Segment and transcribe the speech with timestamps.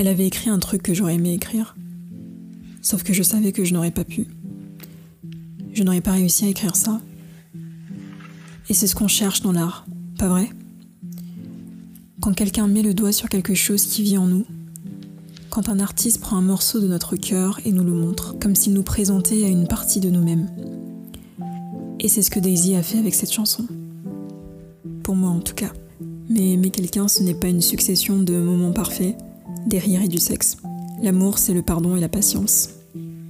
[0.00, 1.76] Elle avait écrit un truc que j'aurais aimé écrire.
[2.80, 4.28] Sauf que je savais que je n'aurais pas pu.
[5.74, 7.02] Je n'aurais pas réussi à écrire ça.
[8.70, 9.84] Et c'est ce qu'on cherche dans l'art,
[10.18, 10.48] pas vrai?
[12.22, 14.46] Quand quelqu'un met le doigt sur quelque chose qui vit en nous,
[15.50, 18.72] quand un artiste prend un morceau de notre cœur et nous le montre, comme s'il
[18.72, 20.48] nous présentait à une partie de nous-mêmes.
[21.98, 23.66] Et c'est ce que Daisy a fait avec cette chanson.
[25.02, 25.74] Pour moi en tout cas.
[26.30, 29.14] Mais aimer quelqu'un, ce n'est pas une succession de moments parfaits,
[29.66, 30.56] des rires et du sexe.
[31.02, 32.70] L'amour, c'est le pardon et la patience.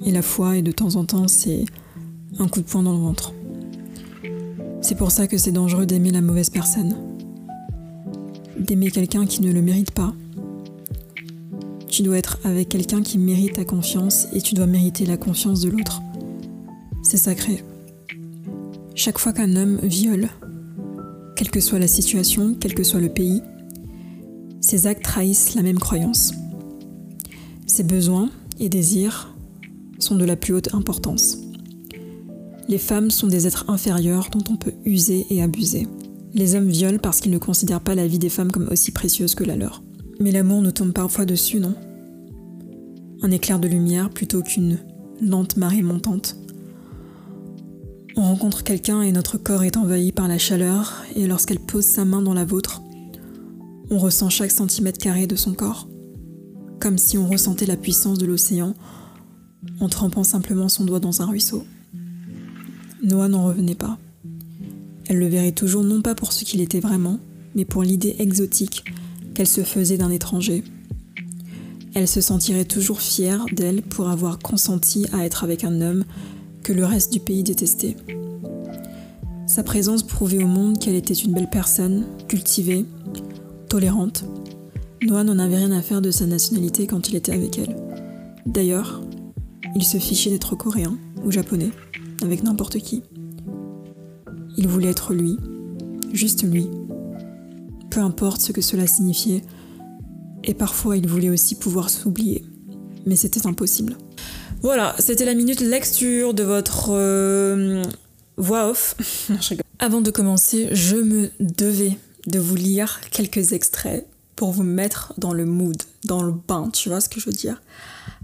[0.04, 1.64] Et la foi, et de temps en temps, c'est
[2.38, 3.32] un coup de poing dans le ventre.
[4.80, 6.96] C'est pour ça que c'est dangereux d'aimer la mauvaise personne.
[8.58, 10.14] D'aimer quelqu'un qui ne le mérite pas.
[11.86, 15.60] Tu dois être avec quelqu'un qui mérite ta confiance et tu dois mériter la confiance
[15.60, 16.00] de l'autre.
[17.02, 17.62] C'est sacré.
[18.94, 20.28] Chaque fois qu'un homme viole,
[21.36, 23.42] quelle que soit la situation, quel que soit le pays,
[24.70, 26.32] ses actes trahissent la même croyance.
[27.66, 28.30] Ses besoins
[28.60, 29.34] et désirs
[29.98, 31.38] sont de la plus haute importance.
[32.68, 35.88] Les femmes sont des êtres inférieurs dont on peut user et abuser.
[36.34, 39.34] Les hommes violent parce qu'ils ne considèrent pas la vie des femmes comme aussi précieuse
[39.34, 39.82] que la leur.
[40.20, 41.74] Mais l'amour nous tombe parfois dessus, non?
[43.22, 44.78] Un éclair de lumière plutôt qu'une
[45.20, 46.36] lente marée montante.
[48.14, 52.04] On rencontre quelqu'un et notre corps est envahi par la chaleur, et lorsqu'elle pose sa
[52.04, 52.82] main dans la vôtre,
[53.90, 55.88] on ressent chaque centimètre carré de son corps,
[56.78, 58.74] comme si on ressentait la puissance de l'océan
[59.80, 61.64] en trempant simplement son doigt dans un ruisseau.
[63.02, 63.98] Noah n'en revenait pas.
[65.08, 67.18] Elle le verrait toujours non pas pour ce qu'il était vraiment,
[67.56, 68.84] mais pour l'idée exotique
[69.34, 70.62] qu'elle se faisait d'un étranger.
[71.94, 76.04] Elle se sentirait toujours fière d'elle pour avoir consenti à être avec un homme
[76.62, 77.96] que le reste du pays détestait.
[79.48, 82.84] Sa présence prouvait au monde qu'elle était une belle personne, cultivée,
[83.70, 84.24] tolérante.
[85.00, 87.76] Noah n'en avait rien à faire de sa nationalité quand il était avec elle.
[88.44, 89.00] D'ailleurs,
[89.76, 91.70] il se fichait d'être coréen ou japonais,
[92.20, 93.04] avec n'importe qui.
[94.56, 95.38] Il voulait être lui,
[96.12, 96.66] juste lui.
[97.90, 99.42] Peu importe ce que cela signifiait,
[100.42, 102.44] et parfois il voulait aussi pouvoir s'oublier.
[103.06, 103.96] Mais c'était impossible.
[104.62, 107.84] Voilà, c'était la minute lecture de votre euh,
[108.36, 108.96] voix off.
[109.78, 115.32] Avant de commencer, je me devais de vous lire quelques extraits pour vous mettre dans
[115.32, 117.60] le mood, dans le bain, tu vois ce que je veux dire?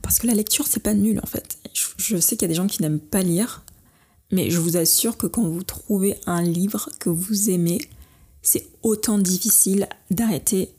[0.02, 1.58] Parce que la lecture, c'est pas nul en fait.
[1.98, 3.62] Je sais qu'il y a des gens qui n'aiment pas lire,
[4.32, 7.80] mais je vous assure que quand vous trouvez un livre que vous aimez,
[8.42, 10.70] c'est autant difficile d'arrêter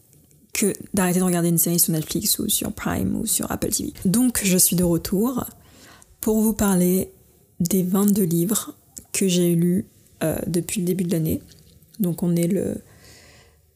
[0.53, 3.94] que d'arrêter de regarder une série sur Netflix ou sur Prime ou sur Apple TV.
[4.06, 5.45] Donc je suis de retour
[6.19, 7.11] pour vous parler
[7.59, 8.73] des 22 livres
[9.11, 9.85] que j'ai lus
[10.23, 11.41] euh, depuis le début de l'année.
[12.00, 12.77] Donc on est le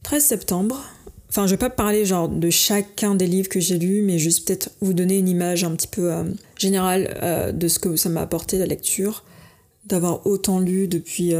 [0.03, 0.83] 13 septembre.
[1.29, 4.47] Enfin, je vais pas parler genre de chacun des livres que j'ai lus, mais juste
[4.47, 6.23] peut-être vous donner une image un petit peu euh,
[6.57, 9.23] générale euh, de ce que ça m'a apporté la lecture,
[9.85, 11.33] d'avoir autant lu depuis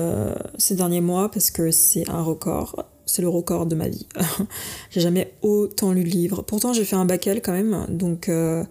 [0.57, 4.07] ces derniers mois parce que c'est un record c'est le record de ma vie.
[4.89, 6.41] j'ai jamais autant lu de livres.
[6.41, 8.63] Pourtant, j'ai fait un bac quand même, donc euh,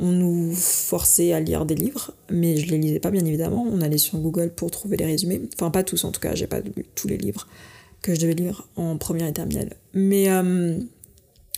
[0.00, 3.66] on nous forçait à lire des livres, mais je les lisais pas bien évidemment.
[3.70, 5.40] On allait sur Google pour trouver les résumés.
[5.54, 7.46] Enfin, pas tous en tout cas, j'ai pas lu tous les livres
[8.04, 9.70] que je devais lire en première et terminale.
[9.94, 10.78] Mais, euh,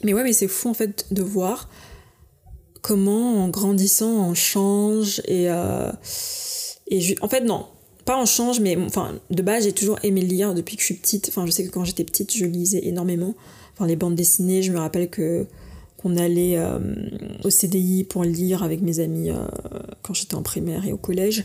[0.05, 1.69] mais ouais, mais c'est fou en fait de voir
[2.83, 5.51] comment en grandissant on change et.
[5.51, 5.91] Euh,
[6.89, 7.67] et en fait, non,
[8.05, 10.95] pas en change, mais enfin, de base, j'ai toujours aimé lire depuis que je suis
[10.95, 11.27] petite.
[11.29, 13.35] Enfin, je sais que quand j'étais petite, je lisais énormément.
[13.75, 15.47] Enfin, les bandes dessinées, je me rappelle que
[15.97, 16.79] qu'on allait euh,
[17.43, 19.31] au CDI pour lire avec mes amis
[20.03, 21.45] quand j'étais en primaire et au collège.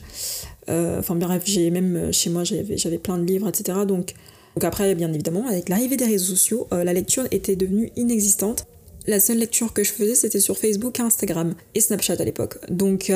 [0.68, 3.79] Enfin, bref, j'ai même chez moi, j'avais, j'avais plein de livres, etc.
[3.88, 4.13] Donc,
[4.56, 8.66] donc après, bien évidemment, avec l'arrivée des réseaux sociaux, la lecture était devenue inexistante.
[9.07, 12.57] La seule lecture que je faisais, c'était sur Facebook, Instagram et Snapchat à l'époque.
[12.69, 13.09] Donc,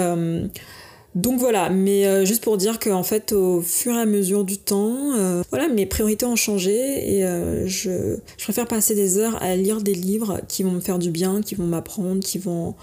[1.16, 4.57] donc voilà, mais euh, juste pour dire qu'en fait, au fur et à mesure du
[4.57, 9.56] temps, euh, voilà, mes priorités ont changé et euh, je, préfère passer des heures à
[9.56, 12.76] lire des livres qui vont me faire du bien, qui vont m'apprendre, qui vont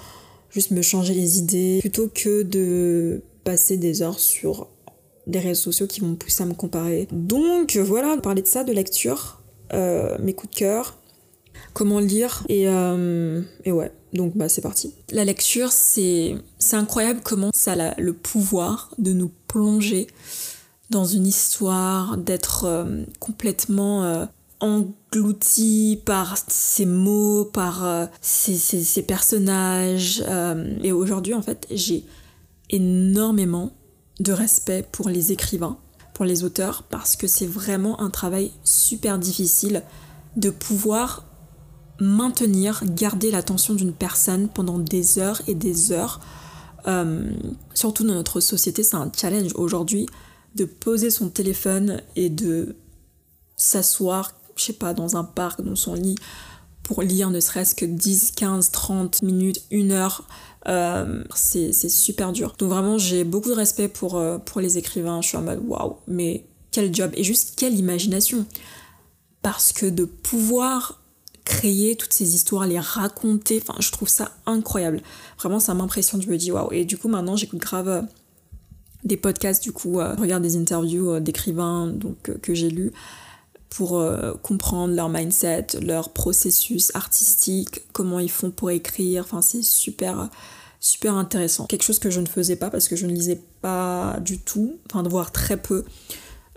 [0.49, 4.69] juste me changer les idées, plutôt que de passer des heures sur
[5.27, 7.09] les réseaux sociaux qui vont me pousser à me comparer.
[7.13, 9.41] Donc voilà, parler de ça, de lecture,
[9.73, 10.99] mes coups de cœur,
[11.73, 12.65] comment lire et,
[13.65, 14.95] et ouais donc bah c'est parti.
[15.11, 16.37] La lecture, c'est
[16.73, 20.07] incroyable comment ça a le pouvoir de nous plonger
[20.91, 24.27] dans une histoire, d'être euh, complètement euh,
[24.61, 30.23] englouti par ces mots, par euh, ces, ces, personnages.
[30.83, 32.05] et aujourd'hui, en fait, j'ai
[32.69, 33.73] énormément
[34.23, 35.79] de respect pour les écrivains,
[36.15, 39.83] pour les auteurs, parce que c'est vraiment un travail super difficile
[40.37, 41.27] de pouvoir
[42.01, 46.21] maintenir, garder l'attention d'une personne pendant des heures et des heures.
[46.87, 47.33] Euh,
[47.75, 50.07] surtout dans notre société, c'est un challenge aujourd'hui
[50.55, 52.77] de poser son téléphone et de
[53.57, 56.17] s'asseoir, je sais pas, dans un parc, dans son lit,
[56.83, 60.27] pour lire ne serait-ce que 10, 15, 30 minutes, une heure.
[60.69, 62.55] Euh, c'est super dur.
[62.59, 65.21] Donc vraiment, j'ai beaucoup de respect pour, euh, pour les écrivains.
[65.21, 68.47] Je suis en mode waouh, mais quel job et juste quelle imagination.
[69.43, 71.01] Parce que de pouvoir
[71.45, 75.03] créer toutes ces histoires, les raconter, enfin, je trouve ça incroyable.
[75.39, 76.23] Vraiment, ça m'impressionne.
[76.23, 76.73] Je me dis waouh.
[76.73, 78.03] Et du coup, maintenant, j'écoute grave euh,
[79.05, 82.93] des podcasts, du coup, je regarde des interviews d'écrivains donc que j'ai lus
[83.75, 84.05] pour
[84.43, 89.25] comprendre leur mindset, leur processus artistique, comment ils font pour écrire.
[89.25, 90.29] Enfin, c'est super
[90.83, 91.67] super intéressant.
[91.67, 94.77] Quelque chose que je ne faisais pas parce que je ne lisais pas du tout,
[94.91, 95.85] enfin de voir très peu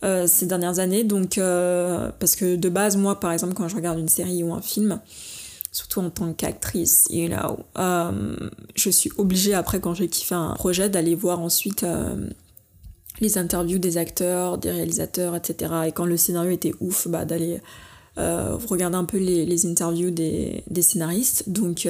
[0.04, 1.04] euh, ces dernières années.
[1.04, 4.52] Donc euh, parce que de base, moi par exemple, quand je regarde une série ou
[4.54, 5.00] un film,
[5.72, 8.36] surtout en tant qu'actrice, you know, euh,
[8.74, 11.86] je suis obligée après quand j'ai kiffé un projet d'aller voir ensuite
[13.22, 15.74] les interviews des acteurs, des réalisateurs, etc.
[15.88, 17.62] Et quand le scénario était ouf, bah d'aller
[18.18, 21.50] regarder un peu les, interviews des, scénaristes.
[21.50, 21.88] Donc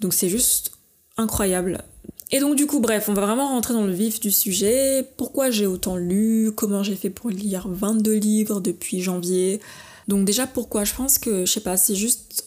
[0.00, 0.72] donc c'est juste
[1.16, 1.82] incroyable.
[2.30, 5.08] Et donc du coup, bref, on va vraiment rentrer dans le vif du sujet.
[5.16, 6.52] Pourquoi j'ai autant lu?
[6.54, 9.60] Comment j'ai fait pour lire 22 livres depuis janvier?
[10.08, 10.84] Donc déjà, pourquoi?
[10.84, 12.46] Je pense que, je sais pas, c'est juste...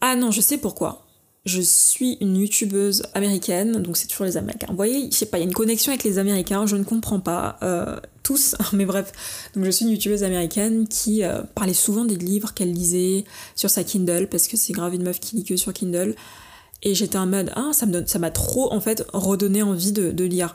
[0.00, 1.07] Ah non, je sais pourquoi.
[1.48, 4.66] Je suis une youtubeuse américaine, donc c'est toujours les Américains.
[4.68, 6.84] Vous voyez, je sais pas, il y a une connexion avec les Américains, je ne
[6.84, 7.56] comprends pas.
[7.62, 9.50] Euh, tous, mais bref.
[9.54, 13.24] Donc je suis une youtubeuse américaine qui euh, parlait souvent des livres qu'elle lisait
[13.56, 16.14] sur sa Kindle, parce que c'est grave une meuf qui lit que sur Kindle.
[16.82, 20.54] Et j'étais en mode, ah, ça m'a trop, en fait, redonné envie de, de, lire.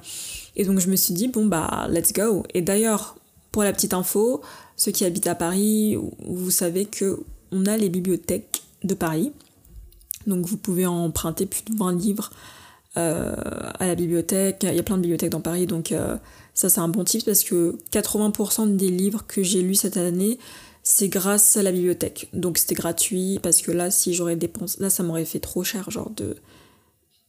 [0.55, 2.43] Et donc, je me suis dit, bon, bah, let's go.
[2.53, 3.17] Et d'ailleurs,
[3.51, 4.41] pour la petite info,
[4.77, 7.19] ceux qui habitent à Paris, vous savez que
[7.51, 9.31] on a les bibliothèques de Paris.
[10.27, 12.31] Donc, vous pouvez emprunter plus de 20 livres
[12.97, 13.35] euh,
[13.79, 14.65] à la bibliothèque.
[14.69, 16.17] Il y a plein de bibliothèques dans Paris, donc euh,
[16.53, 20.37] ça, c'est un bon tip parce que 80% des livres que j'ai lus cette année,
[20.83, 22.29] c'est grâce à la bibliothèque.
[22.33, 25.89] Donc c'était gratuit parce que là, si j'aurais dépensé, là, ça m'aurait fait trop cher,
[25.89, 26.35] genre de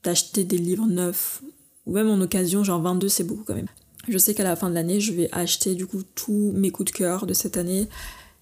[0.03, 1.43] d'acheter des livres neufs
[1.87, 3.69] ou même en occasion, genre 22, c'est beaucoup quand même.
[4.07, 6.93] Je sais qu'à la fin de l'année, je vais acheter du coup tous mes coups
[6.93, 7.89] de cœur de cette année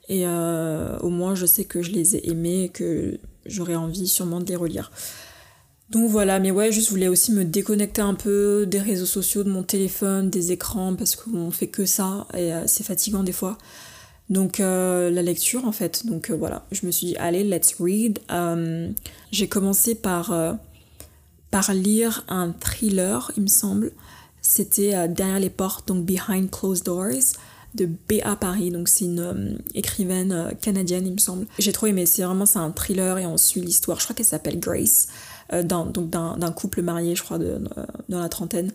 [0.08, 4.40] et euh, au moins je sais que je les ai aimés que j'aurais envie sûrement
[4.40, 4.90] de les relire.
[5.92, 9.50] Donc voilà, mais ouais, juste voulais aussi me déconnecter un peu des réseaux sociaux, de
[9.50, 13.58] mon téléphone, des écrans, parce qu'on fait que ça et euh, c'est fatigant des fois.
[14.30, 16.06] Donc euh, la lecture en fait.
[16.06, 18.20] Donc euh, voilà, je me suis dit allez, let's read.
[19.32, 20.34] J'ai commencé par,
[21.50, 23.92] par lire un thriller, il me semble.
[24.40, 27.34] C'était Derrière les portes, donc Behind Closed Doors
[27.74, 28.36] de B.A.
[28.36, 31.46] Paris, donc c'est une écrivaine canadienne, il me semble.
[31.58, 34.26] J'ai trop aimé, c'est vraiment c'est un thriller et on suit l'histoire, je crois qu'elle
[34.26, 35.08] s'appelle Grace,
[35.52, 37.60] d'un, donc d'un, couple marié, je crois, de,
[38.08, 38.72] dans la trentaine,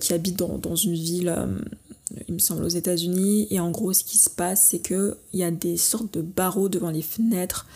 [0.00, 1.34] qui habite dans, dans une ville
[2.28, 3.46] il me semble, aux États-Unis.
[3.50, 6.68] Et en gros, ce qui se passe, c'est qu'il y a des sortes de barreaux
[6.68, 7.66] devant les fenêtres.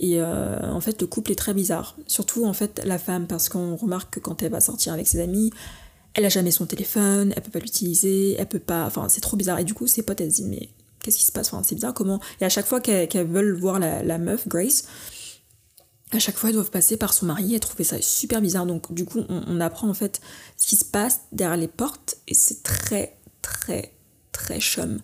[0.00, 1.96] Et euh, en fait, le couple est très bizarre.
[2.06, 5.20] Surtout, en fait, la femme, parce qu'on remarque que quand elle va sortir avec ses
[5.20, 5.50] amis,
[6.14, 8.86] elle a jamais son téléphone, elle peut pas l'utiliser, elle peut pas.
[8.86, 9.58] Enfin, c'est trop bizarre.
[9.58, 10.68] Et du coup, ses potes, elles se disent, mais
[11.02, 11.52] qu'est-ce qui se passe?
[11.52, 12.20] Enfin, C'est bizarre, comment.
[12.40, 14.84] Et à chaque fois qu'elles veulent voir la, meuf, Grace,
[16.12, 17.54] à chaque fois, elles doivent passer par son mari.
[17.54, 18.66] Elle trouvait ça super bizarre.
[18.66, 20.20] Donc, du coup, on, on apprend en fait
[20.56, 22.16] ce qui se passe derrière les portes.
[22.28, 23.94] Et c'est très, très
[24.34, 25.00] très chum,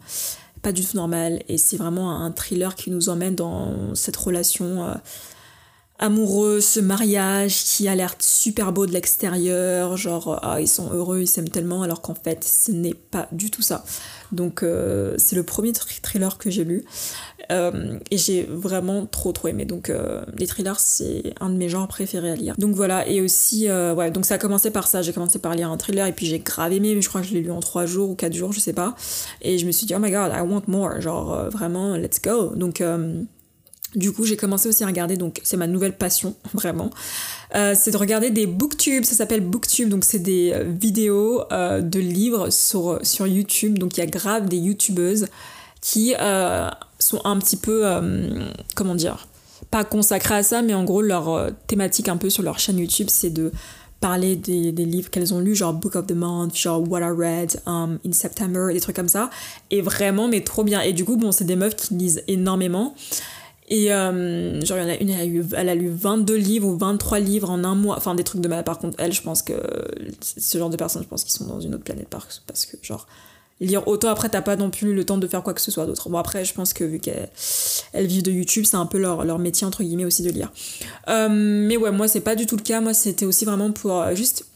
[0.61, 4.85] pas du tout normal et c'est vraiment un thriller qui nous emmène dans cette relation
[4.85, 4.95] euh,
[6.00, 11.21] amoureuse, ce mariage qui a l'air super beau de l'extérieur, genre ah, ils sont heureux,
[11.21, 13.85] ils s'aiment tellement alors qu'en fait ce n'est pas du tout ça.
[14.33, 16.85] Donc euh, c'est le premier thriller que j'ai lu
[17.50, 19.66] euh, et j'ai vraiment trop trop aimé.
[19.66, 22.54] Donc euh, les thrillers c'est un de mes genres préférés à lire.
[22.57, 25.02] Donc voilà et aussi ouais donc ça a commencé par ça.
[25.02, 27.26] J'ai commencé par lire un thriller et puis j'ai grave aimé mais je crois que
[27.26, 28.95] je l'ai lu en 3 jours ou 4 jours je sais pas
[29.42, 32.54] et je me suis dit oh my god I want more genre vraiment let's go
[32.57, 32.83] donc
[33.94, 36.90] du coup, j'ai commencé aussi à regarder, donc c'est ma nouvelle passion, vraiment.
[37.54, 41.80] Euh, c'est de regarder des booktubes, ça s'appelle booktube, donc c'est des euh, vidéos euh,
[41.80, 43.78] de livres sur, sur YouTube.
[43.78, 45.26] Donc il y a grave des youtubeuses
[45.80, 46.12] qui
[46.99, 47.87] sont un petit peu,
[48.75, 49.26] comment dire,
[49.70, 53.06] pas consacrées à ça, mais en gros leur thématique un peu sur leur chaîne YouTube,
[53.09, 53.50] c'est de
[54.00, 57.12] parler des, des livres qu'elles ont lus, genre Book of the Month, genre What I
[57.16, 59.30] Read um, in September, des trucs comme ça.
[59.70, 60.80] Et vraiment, mais trop bien.
[60.80, 62.94] Et du coup, bon, c'est des meufs qui lisent énormément.
[63.71, 66.35] Et euh, genre, il y en a une, elle a, eu, elle a lu 22
[66.35, 67.97] livres ou 23 livres en un mois.
[67.97, 68.65] Enfin, des trucs de mal.
[68.65, 69.55] Par contre, elle, je pense que
[70.21, 73.07] ce genre de personnes, je pense qu'ils sont dans une autre planète parce que, genre,
[73.61, 74.09] lire autant.
[74.09, 76.09] Après, t'as pas non plus le temps de faire quoi que ce soit d'autre.
[76.09, 77.31] Bon, après, je pense que vu qu'elles
[77.93, 80.50] elles vivent de YouTube, c'est un peu leur, leur métier, entre guillemets, aussi de lire.
[81.07, 82.81] Euh, mais ouais, moi, c'est pas du tout le cas.
[82.81, 84.47] Moi, c'était aussi vraiment pour euh, juste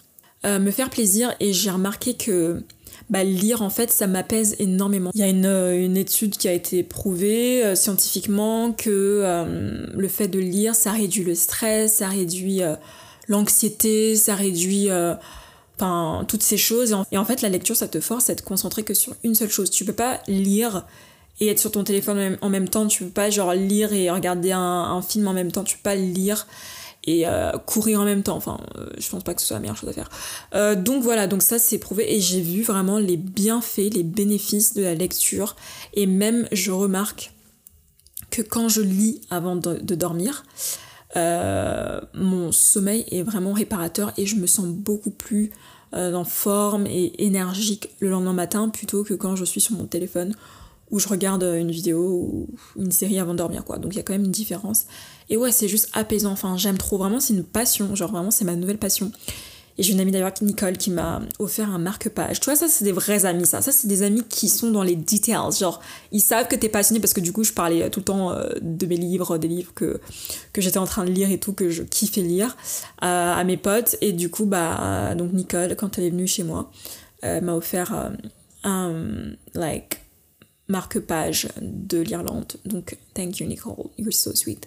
[0.45, 1.35] me faire plaisir.
[1.39, 2.63] Et j'ai remarqué que
[3.11, 5.11] bah, lire, en fait, ça m'apaise énormément.
[5.15, 9.45] Il y a une, une, étude qui a été prouvée scientifiquement que
[9.95, 12.61] le fait de lire, ça réduit le stress, ça réduit
[13.29, 14.89] l'anxiété, ça réduit
[15.77, 16.97] enfin toutes ces choses.
[17.13, 19.51] Et en, fait la lecture ça te force à te concentrer que sur une seule
[19.51, 19.71] chose.
[19.71, 20.87] Tu peux pas lire
[21.41, 22.87] et être sur ton téléphone en même temps.
[22.87, 25.65] Tu peux pas genre lire et regarder un, film en même temps.
[25.65, 26.47] Tu peux pas lire
[27.07, 29.61] et euh, courir en même temps enfin euh, je pense pas que ce soit la
[29.61, 30.11] meilleure chose à faire
[30.55, 34.75] euh, donc voilà donc ça c'est prouvé et j'ai vu vraiment les bienfaits les bénéfices
[34.75, 35.57] de la lecture
[35.93, 37.33] et même je remarque
[38.31, 40.45] que quand je lis avant de, dormir
[41.17, 45.53] mon sommeil est vraiment réparateur et je me sens beaucoup plus
[45.93, 50.35] en forme et énergique le lendemain matin plutôt que quand je suis sur mon téléphone
[50.91, 53.79] où je regarde une vidéo ou une série avant de dormir quoi.
[53.79, 54.87] Donc il y a quand même une différence.
[55.31, 56.33] Et ouais, c'est juste apaisant.
[56.33, 59.11] Enfin, j'aime trop vraiment, c'est une passion, genre vraiment c'est ma nouvelle passion.
[59.77, 62.39] Et j'ai une amie d'ailleurs, Nicole, qui m'a offert un marque-page.
[62.39, 63.61] Tu vois, ça, c'est des vrais amis, ça.
[63.61, 65.51] Ça, c'est des amis qui sont dans les details.
[65.59, 65.81] Genre,
[66.13, 68.51] ils savent que t'es passionné parce que du coup, je parlais tout le temps euh,
[68.61, 70.01] de mes livres, des livres que,
[70.53, 72.57] que j'étais en train de lire et tout, que je kiffais lire
[73.01, 73.97] à mes potes.
[74.01, 76.71] Et du coup, bah, donc Nicole, quand elle est venue chez moi,
[77.25, 78.11] m'a offert euh,
[78.65, 80.01] un, like,
[80.69, 82.53] marque-page de l'Irlande.
[82.65, 83.91] Donc, thank you, Nicole.
[83.99, 84.67] You're so sweet.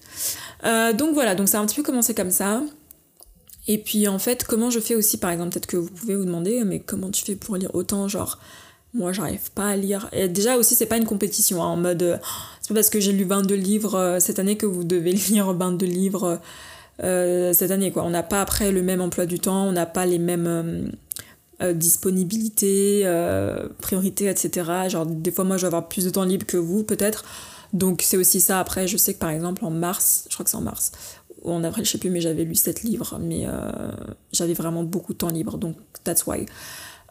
[0.63, 2.61] Euh, donc voilà, donc ça a un petit peu commencé comme ça.
[3.67, 6.25] Et puis en fait, comment je fais aussi, par exemple, peut-être que vous pouvez vous
[6.25, 8.39] demander, mais comment tu fais pour lire autant Genre,
[8.93, 10.09] moi j'arrive pas à lire.
[10.13, 12.17] Et déjà aussi, c'est pas une compétition, hein, en mode, euh,
[12.61, 15.51] c'est pas parce que j'ai lu 22 livres euh, cette année que vous devez lire
[15.51, 16.39] 22 livres
[17.03, 18.03] euh, cette année, quoi.
[18.03, 20.91] On n'a pas après le même emploi du temps, on n'a pas les mêmes
[21.73, 23.03] disponibilités,
[23.81, 24.71] priorités, etc.
[24.89, 27.23] Genre, des fois, moi je vais avoir plus de temps libre que vous, peut-être.
[27.73, 28.59] Donc c'est aussi ça.
[28.59, 30.91] Après, je sais que par exemple en mars, je crois que c'est en mars,
[31.43, 33.91] en avril, je sais plus, mais j'avais lu 7 livres, mais euh,
[34.31, 36.45] j'avais vraiment beaucoup de temps libre, donc that's why.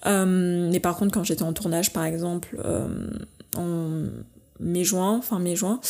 [0.06, 3.08] Euh, mais par contre, quand j'étais en tournage, par exemple, euh,
[3.56, 4.04] en
[4.60, 5.80] mai-juin, fin mai-juin,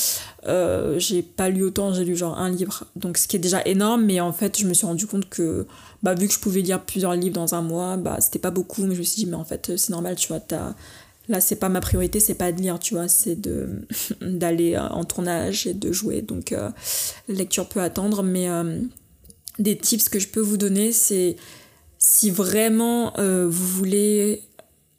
[0.98, 4.04] j'ai pas lu autant, j'ai lu genre un livre, donc ce qui est déjà énorme,
[4.04, 5.66] mais en fait, je me suis rendu compte que,
[6.02, 8.84] bah, vu que je pouvais lire plusieurs livres dans un mois, bah, c'était pas beaucoup,
[8.84, 10.74] mais je me suis dit, mais en fait, c'est normal, tu vois, t'as
[11.28, 13.68] là c'est pas ma priorité c'est pas de lire tu vois c'est de
[14.20, 16.22] d'aller euh, en tournage et de jouer.
[16.22, 16.70] Donc euh,
[17.28, 18.80] lecture peut attendre mais euh,
[19.58, 21.36] des tips que je peux vous donner c'est
[21.98, 24.42] si vraiment vous voulez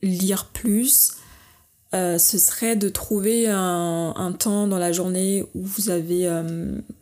[0.02, 1.12] lire plus
[1.94, 6.30] ce serait de trouver un, temps dans la journée où vous avez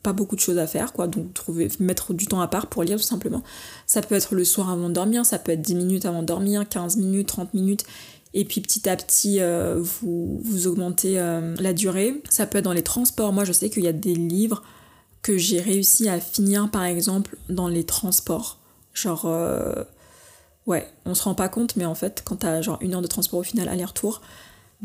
[0.03, 2.83] pas beaucoup de choses à faire quoi donc trouver mettre du temps à part pour
[2.83, 3.41] lire tout simplement
[3.87, 6.27] ça peut être le soir avant de dormir ça peut être 10 minutes avant de
[6.27, 7.85] dormir 15 minutes 30 minutes
[8.35, 12.21] et puis petit à petit euh, vous, vous augmentez euh, la durée.
[12.29, 13.33] Ça peut être dans les transports.
[13.33, 14.61] Moi je sais qu'il y a des livres
[15.23, 18.59] que j'ai réussi à finir par exemple dans les transports.
[18.93, 19.83] Genre euh,
[20.67, 23.07] ouais, on se rend pas compte mais en fait quand t'as genre une heure de
[23.07, 24.21] transport au final aller-retour,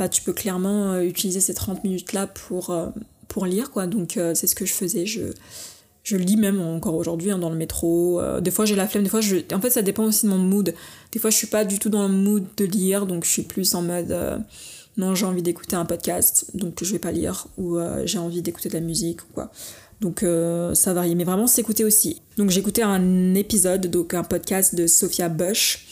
[0.00, 2.74] bah tu peux clairement utiliser ces 30 minutes là pour,
[3.46, 3.86] lire quoi.
[3.86, 5.06] Donc c'est ce que je faisais.
[5.06, 5.32] Je,
[6.02, 8.20] je lis même encore aujourd'hui hein, dans le métro.
[8.20, 9.20] Euh, des fois j'ai la flemme, des fois.
[9.52, 10.74] En fait ça dépend aussi de mon mood.
[11.12, 13.42] Des fois je suis pas du tout dans le mood de lire, donc je suis
[13.42, 14.10] plus en mode...
[14.10, 14.38] Euh,
[14.96, 17.46] non j'ai envie d'écouter un podcast, donc je vais pas lire.
[17.58, 19.50] Ou euh, j'ai envie d'écouter de la musique quoi.
[20.00, 20.24] Donc
[20.74, 21.14] ça varie.
[21.14, 22.22] Mais vraiment s'écouter aussi.
[22.38, 25.86] Donc écouté un épisode, donc un podcast de Sophia Bush.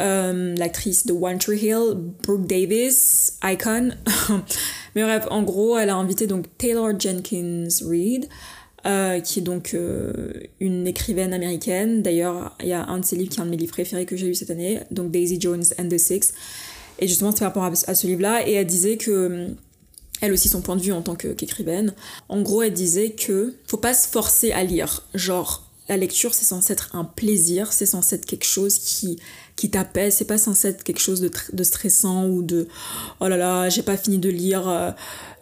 [0.00, 3.90] L'actrice de One Tree Hill, Brooke Davis, Icon.
[4.94, 8.28] Mais bref, en gros, elle a invité donc Taylor Jenkins Reid,
[8.86, 12.02] euh, qui est donc euh, une écrivaine américaine.
[12.02, 14.06] D'ailleurs, il y a un de ses livres qui est un de mes livres préférés
[14.06, 16.32] que j'ai lu cette année, donc Daisy Jones and the Six.
[16.98, 18.46] Et justement, c'est par rapport à, ce livre-là.
[18.48, 19.48] Et elle disait que, euh,
[20.20, 21.94] elle aussi, son point de vue en tant qu'écrivaine,
[22.28, 25.06] en gros, elle disait que faut pas se forcer à lire.
[25.14, 29.18] Genre, la lecture, c'est censé être un plaisir, c'est censé être quelque chose qui,
[29.56, 32.68] qui t'apaise, c'est pas censé être quelque chose de, stressant ou de
[33.18, 34.92] oh là là, j'ai pas fini de lire euh,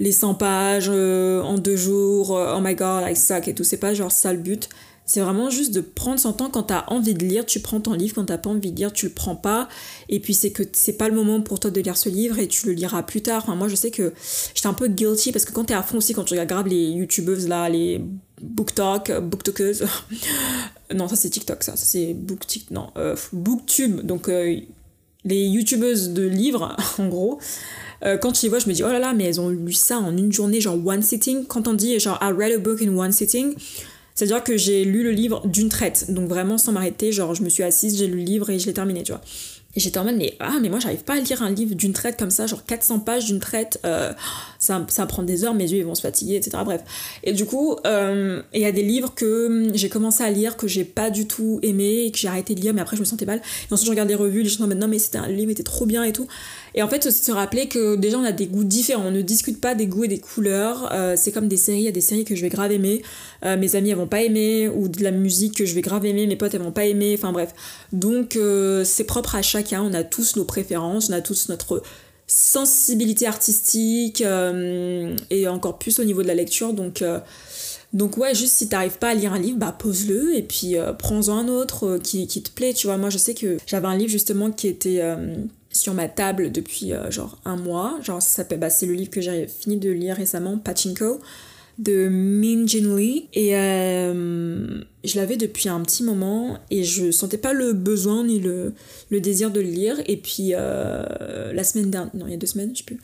[0.01, 3.63] les 100 pages euh, en deux jours, euh, oh my god, I suck et tout.
[3.63, 4.71] C'est pas genre ça le but.
[5.05, 7.93] C'est vraiment juste de prendre son temps quand t'as envie de lire, tu prends ton
[7.93, 9.69] livre, quand t'as pas envie de lire, tu le prends pas.
[10.09, 12.49] Et puis c'est que c'est pas le moment pour toi de lire ce livre et
[12.49, 13.43] tu le liras plus tard.
[13.43, 14.15] Enfin, moi je sais que
[14.55, 16.87] j'étais un peu guilty parce que quand t'es à fond aussi, quand tu regardes les
[16.87, 18.01] youtubeuses là, les
[18.41, 19.85] booktalk, booktalkeuses,
[20.95, 24.57] non ça c'est TikTok ça, c'est booktik, non, euh, booktube, donc euh,
[25.25, 27.39] les youtubeuses de livres en gros.
[28.05, 29.73] Euh, quand tu les vois, je me dis, oh là là, mais elles ont lu
[29.73, 31.47] ça en une journée, genre one sitting.
[31.47, 33.55] Quand on dit, genre, I read a book in one sitting,
[34.15, 37.49] c'est-à-dire que j'ai lu le livre d'une traite, donc vraiment sans m'arrêter, genre je me
[37.49, 39.21] suis assise, j'ai lu le livre et je l'ai terminé, tu vois.
[39.79, 41.93] Et j'étais en mode, mais, ah, mais moi, j'arrive pas à lire un livre d'une
[41.93, 43.79] traite comme ça, genre 400 pages d'une traite.
[43.87, 44.13] Euh,
[44.59, 46.65] ça, ça prend des heures, mes yeux ils vont se fatiguer, etc.
[46.65, 46.83] Bref.
[47.23, 50.57] Et du coup, euh, il y a des livres que hum, j'ai commencé à lire,
[50.57, 53.03] que j'ai pas du tout aimé, et que j'ai arrêté de lire, mais après, je
[53.03, 53.41] me sentais mal.
[53.71, 55.63] Et ensuite, je regarde des revues, les gens me non, mais c'était un livre, était
[55.63, 56.27] trop bien et tout.
[56.75, 59.07] Et en fait, aussi se rappeler que déjà, on a des goûts différents.
[59.07, 60.91] On ne discute pas des goûts et des couleurs.
[60.93, 61.81] Euh, c'est comme des séries.
[61.81, 63.03] Il y a des séries que je vais grave aimer.
[63.45, 64.69] Euh, mes amis, elles vont pas aimer.
[64.69, 66.27] Ou de la musique que je vais grave aimer.
[66.27, 67.15] Mes potes, elles vont pas aimer.
[67.17, 67.55] Enfin bref.
[67.93, 69.83] Donc, euh, c'est propre à chacun.
[69.83, 71.11] On a tous nos préférences.
[71.11, 71.83] On a tous notre
[72.27, 74.23] sensibilité artistique.
[74.23, 76.73] et encore plus au niveau de la lecture.
[76.73, 77.03] Donc.
[77.95, 81.39] Donc ouais, juste si t'arrives pas à lire un livre, bah pose-le et puis prends-en
[81.39, 82.99] un autre qui, qui, te plaît, tu vois.
[82.99, 85.01] Moi je sais que j'avais un livre justement qui était
[85.79, 87.99] sur ma table depuis euh, genre un mois.
[88.03, 91.21] Genre, ça bah, c'est le livre que j'ai fini de lire récemment, Pachinko,
[91.79, 93.29] de Min Jin Lee.
[93.33, 98.41] Et euh, je l'avais depuis un petit moment et je sentais pas le besoin ni
[98.41, 98.75] le,
[99.11, 99.97] le désir de le lire.
[100.07, 102.99] Et puis, euh, la semaine dernière, non, il y a deux semaines, je sais plus,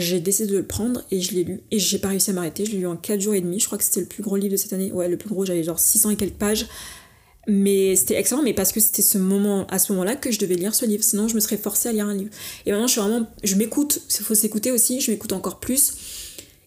[0.00, 1.60] j'ai décidé de le prendre et je l'ai lu.
[1.70, 2.64] Et j'ai pas réussi à m'arrêter.
[2.64, 3.60] Je l'ai lu en 4 jours et demi.
[3.60, 4.90] Je crois que c'était le plus gros livre de cette année.
[4.92, 6.66] Ouais, le plus gros, j'avais genre 600 et quelques pages.
[7.46, 10.56] Mais c'était excellent, mais parce que c'était ce moment, à ce moment-là que je devais
[10.56, 11.04] lire ce livre.
[11.04, 12.30] Sinon, je me serais forcée à lire un livre.
[12.64, 14.00] Et maintenant, je suis vraiment, je m'écoute.
[14.18, 15.00] Il faut s'écouter aussi.
[15.00, 15.94] Je m'écoute encore plus.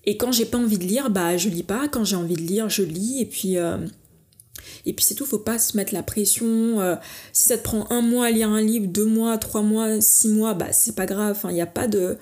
[0.05, 1.89] Et quand j'ai pas envie de lire, bah, je lis pas.
[1.89, 3.19] Quand j'ai envie de lire, je lis.
[3.19, 3.77] Et puis, euh,
[4.85, 5.25] et puis c'est tout.
[5.25, 6.79] Faut pas se mettre la pression.
[6.79, 6.95] Euh,
[7.33, 10.29] si ça te prend un mois à lire un livre, deux mois, trois mois, six
[10.29, 11.37] mois, bah, c'est pas grave.
[11.49, 12.17] Il n'y a pas de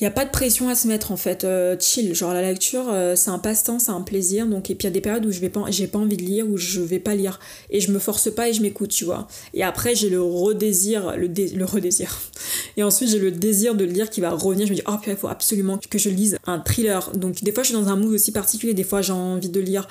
[0.00, 2.14] il n'y a pas de pression à se mettre en fait, euh, chill.
[2.14, 4.46] Genre la lecture, euh, c'est un passe-temps, c'est un plaisir.
[4.46, 6.16] Donc, et puis il y a des périodes où je vais pas, j'ai pas envie
[6.16, 7.40] de lire, où je vais pas lire.
[7.70, 9.26] Et je me force pas et je m'écoute, tu vois.
[9.54, 12.16] Et après, j'ai le redésir, le, le redésir.
[12.76, 14.66] Et ensuite, j'ai le désir de lire qui va revenir.
[14.66, 17.10] Je me dis, oh, puis il faut absolument que je lise un thriller.
[17.16, 18.74] Donc, des fois, je suis dans un mood aussi particulier.
[18.74, 19.88] Des fois, j'ai envie de lire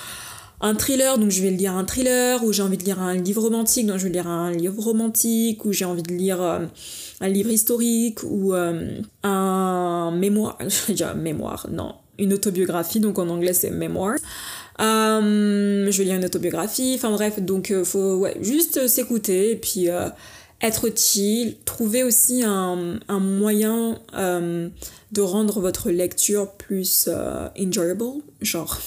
[0.61, 3.41] un thriller, donc je vais lire un thriller, ou j'ai envie de lire un livre
[3.41, 6.41] romantique, donc je vais lire un livre romantique, ou j'ai envie de lire.
[6.41, 6.59] Euh,
[7.19, 9.03] un livre historique ou un
[10.17, 10.57] mémoire,
[10.87, 14.15] je dire mémoire, non, une autobiographie, donc en anglais c'est memoir.
[14.79, 19.55] Euh, je vais lire une autobiographie, enfin bref, donc euh, faut ouais, juste s'écouter et
[19.55, 19.87] puis
[20.61, 27.09] être chill, trouver aussi un, un moyen de rendre votre lecture plus
[27.59, 28.79] enjoyable, genre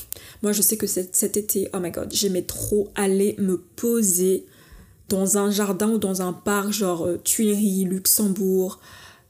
[0.43, 4.47] moi je sais que cet, été, oh my god, j'aimais trop aller me poser
[5.09, 8.79] dans un jardin ou dans un parc, genre euh, Tuileries, Luxembourg,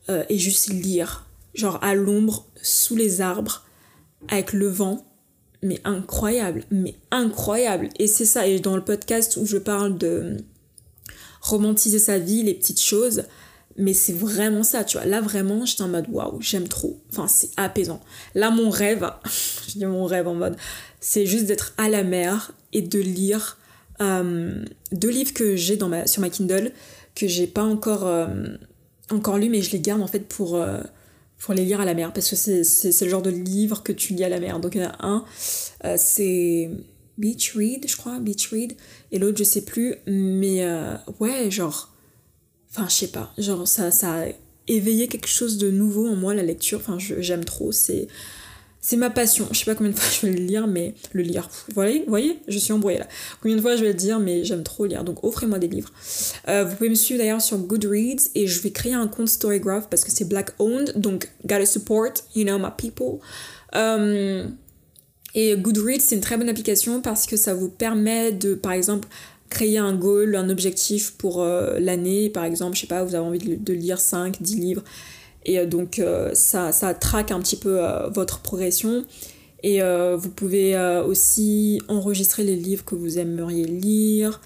[0.08, 3.64] euh, et juste lire, genre à l'ombre, sous les arbres,
[4.28, 5.06] avec le vent.
[5.62, 7.90] Mais incroyable, mais incroyable.
[7.98, 10.38] Et c'est ça, et dans le podcast où je parle de
[11.42, 13.24] romantiser sa vie, les petites choses,
[13.76, 15.06] mais c'est vraiment ça, tu vois.
[15.06, 16.98] Là, vraiment, j'étais en mode waouh, j'aime trop.
[17.10, 18.00] Enfin, c'est apaisant.
[18.34, 19.10] Là, mon rêve,
[19.68, 20.56] je dis mon rêve en mode,
[21.00, 23.58] c'est juste d'être à la mer et de lire
[24.00, 26.72] euh, deux livres que j'ai ma, sur ma Kindle
[27.14, 28.28] que j'ai pas encore, euh,
[29.10, 30.80] encore lu mais je les garde en fait pour, euh,
[31.40, 34.12] pour les lire à la mer parce que c'est le genre de livre que tu
[34.12, 34.60] lis à la mer.
[34.60, 35.24] Donc il y en a un,
[35.96, 36.70] c'est
[37.18, 38.74] Beach Read, je crois, Beach Read,
[39.10, 40.64] et l'autre je sais plus, mais
[41.18, 41.94] ouais, genre,
[42.70, 44.26] enfin je sais pas, genre ça, ça a
[44.68, 48.06] éveillé quelque chose de nouveau en moi la lecture, enfin j'aime trop, c'est
[48.80, 49.46] c'est ma passion.
[49.52, 51.48] Je sais pas combien de fois je vais le lire, mais le lire.
[51.68, 53.08] Vous voyez, Je suis embrouillée là.
[53.42, 55.04] Combien de fois je vais le dire, mais j'aime trop lire.
[55.04, 55.92] Donc offrez-moi des livres.
[56.48, 59.88] Euh, vous pouvez me suivre d'ailleurs sur Goodreads et je vais créer un compte Storygraph
[59.90, 60.92] parce que c'est black owned.
[60.96, 63.18] Donc gotta support, you know, my people.
[63.74, 64.46] Euh,
[65.34, 69.08] et Goodreads, c'est une très bonne application parce que ça vous permet de, par exemple,
[69.48, 72.30] créer un goal, un objectif pour euh, l'année.
[72.30, 74.82] Par exemple, je sais pas, vous avez envie de, de lire 5, 10 livres
[75.50, 79.04] et euh, donc euh, ça, ça traque un petit peu euh, votre progression.
[79.62, 80.74] Et vous pouvez
[81.06, 84.40] aussi enregistrer les livres que vous aimeriez lire.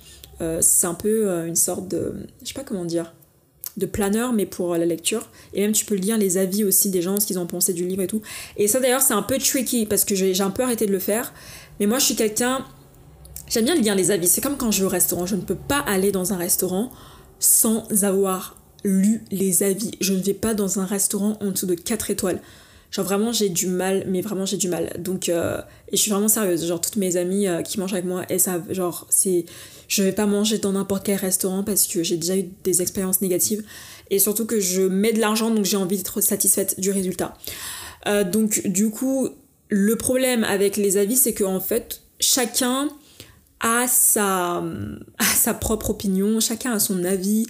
[0.61, 2.15] c'est un peu une sorte de...
[2.43, 3.15] Je sais pas comment dire
[3.77, 5.29] de planeur mais pour la lecture.
[5.53, 7.87] Et même tu peux lire les avis aussi des gens ce qu'ils ont pensé du
[7.87, 8.23] livre et tout.
[8.57, 10.99] Et ça d'ailleurs c'est un peu tricky parce que j'ai un peu arrêté de le
[10.99, 11.33] faire.
[11.79, 12.65] Mais moi je suis quelqu'un
[13.47, 14.27] j'aime bien lire les avis.
[14.27, 15.27] C'est comme quand je vais au restaurant.
[15.27, 16.91] Je ne peux pas aller dans un restaurant
[17.39, 19.93] sans avoir lu les avis.
[20.01, 22.41] Je ne vais pas dans un restaurant en dessous de 4 étoiles.
[22.91, 24.93] Genre vraiment j'ai du mal, mais vraiment j'ai du mal.
[24.99, 25.59] Donc, euh,
[25.91, 26.65] et je suis vraiment sérieuse.
[26.67, 29.47] Genre toutes mes amies euh, qui mangent avec moi, elles savent, genre c'est...
[29.89, 33.21] Je vais pas manger dans n'importe quel restaurant parce que j'ai déjà eu des expériences
[33.21, 33.65] négatives.
[34.11, 37.35] Et surtout que je mets de l'argent, donc j'ai envie d'être satisfaite du résultat.
[38.07, 39.29] Euh, donc du coup,
[39.69, 42.89] le problème avec les avis, c'est qu'en fait, chacun
[43.61, 44.59] a sa,
[45.19, 47.47] a sa propre opinion, chacun a son avis.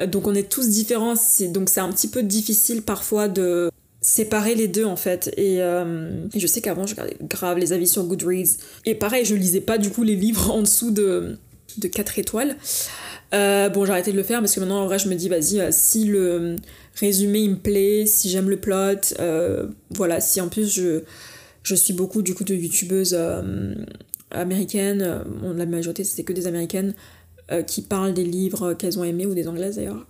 [0.00, 1.14] Euh, donc on est tous différents,
[1.48, 5.32] donc c'est un petit peu difficile parfois de séparer les deux en fait.
[5.36, 8.58] Et, euh, je sais qu'avant je regardais grave les avis sur Goodreads.
[8.84, 11.36] Et pareil, je lisais pas du coup les livres en dessous de,
[11.78, 12.56] de 4 étoiles.
[13.32, 15.28] Euh, bon, j'ai arrêté de le faire parce que maintenant, en vrai, je me dis,
[15.28, 16.56] vas-y, si le
[16.94, 19.14] résumé il me plaît, si j'aime le plot,
[19.90, 21.00] voilà, si en plus je,
[21.62, 23.18] je suis beaucoup du coup de youtubeuses
[24.30, 26.94] américaines, la majorité c'était que des américaines,
[27.66, 30.06] qui parlent des livres qu'elles ont aimés ou des anglaises d'ailleurs.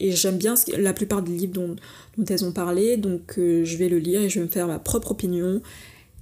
[0.00, 1.76] et j'aime bien la plupart des livres dont,
[2.18, 4.78] dont elles ont parlé, donc je vais le lire et je vais me faire ma
[4.78, 5.60] propre opinion.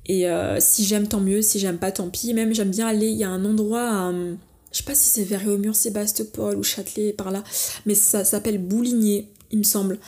[0.07, 0.27] Et
[0.59, 2.35] si j'aime, tant mieux, si j'aime pas, tant pis.
[2.35, 4.13] Même j'aime bien aller, il y a un endroit
[4.75, 7.45] je sais pas si c'est vers mur Sébastopol ou Châtelet par là,
[7.87, 9.99] mais ça s'appelle Boulinier, il me semble.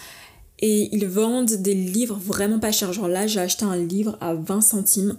[0.59, 2.93] Et ils vendent des livres vraiment pas chers.
[2.93, 5.19] Genre là, j'ai acheté un livre à 20 centimes.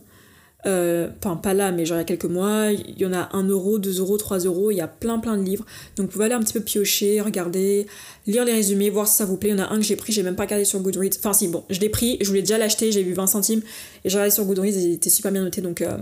[0.65, 3.29] Euh, enfin, pas là, mais genre il y a quelques mois, il y en a
[3.33, 5.65] 1 euro, 2 euros, 3 euros, il y a plein plein de livres.
[5.95, 7.85] Donc vous pouvez aller un petit peu piocher, regarder,
[8.25, 9.49] lire les résumés, voir si ça vous plaît.
[9.49, 11.17] Il y en a un que j'ai pris, j'ai même pas regardé sur Goodreads.
[11.19, 13.61] Enfin, si, bon, je l'ai pris, je voulais déjà l'acheter, j'ai vu 20 centimes,
[14.03, 15.97] et j'ai regardé sur Goodreads, et il était super bien noté, donc euh,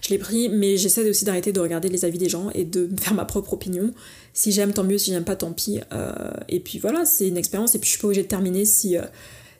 [0.00, 2.88] je l'ai pris, mais j'essaie aussi d'arrêter de regarder les avis des gens et de
[2.98, 3.92] faire ma propre opinion.
[4.32, 5.80] Si j'aime, tant mieux, si j'aime pas, tant pis.
[5.92, 8.64] Euh, et puis voilà, c'est une expérience, et puis je suis pas obligée de terminer
[8.64, 8.96] si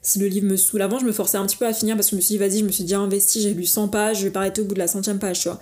[0.03, 0.83] si le livre me saoule.
[0.83, 2.39] Avant, je me forçais un petit peu à finir parce que je me suis dit,
[2.39, 4.65] vas-y, je me suis déjà investi, j'ai lu 100 pages, je vais pas arrêter au
[4.65, 5.61] bout de la centième page, tu vois.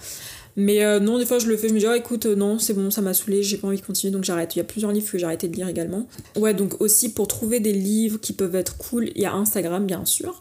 [0.59, 2.59] Mais euh, non, des fois, je le fais, je me dis, oh, écoute, euh, non,
[2.59, 4.57] c'est bon, ça m'a saoulé, j'ai pas envie de continuer, donc j'arrête.
[4.57, 6.07] Il y a plusieurs livres que j'ai arrêté de lire également.
[6.35, 9.85] Ouais, donc aussi, pour trouver des livres qui peuvent être cool, il y a Instagram,
[9.85, 10.41] bien sûr.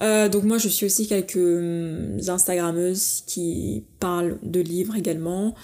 [0.00, 5.54] Euh, donc moi, je suis aussi quelques hum, Instagrammeuses qui parlent de livres également.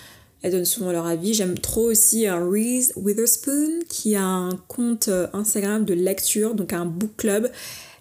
[0.42, 1.34] Elles donnent souvent leur avis.
[1.34, 6.86] J'aime trop aussi Reese Witherspoon qui a un compte euh, Instagram de lecture, donc un
[6.86, 7.50] book club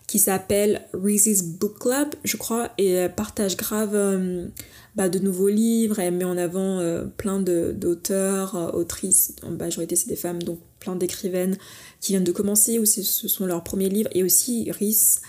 [0.07, 4.47] qui s'appelle Reese's Book Club, je crois, et elle partage grave euh,
[4.95, 10.07] bah, de nouveaux livres, elle met en avant euh, plein d'auteurs, autrices, en majorité c'est
[10.07, 11.57] des femmes, donc plein d'écrivaines
[11.99, 15.19] qui viennent de commencer ou ce sont leurs premiers livres, et aussi Reese,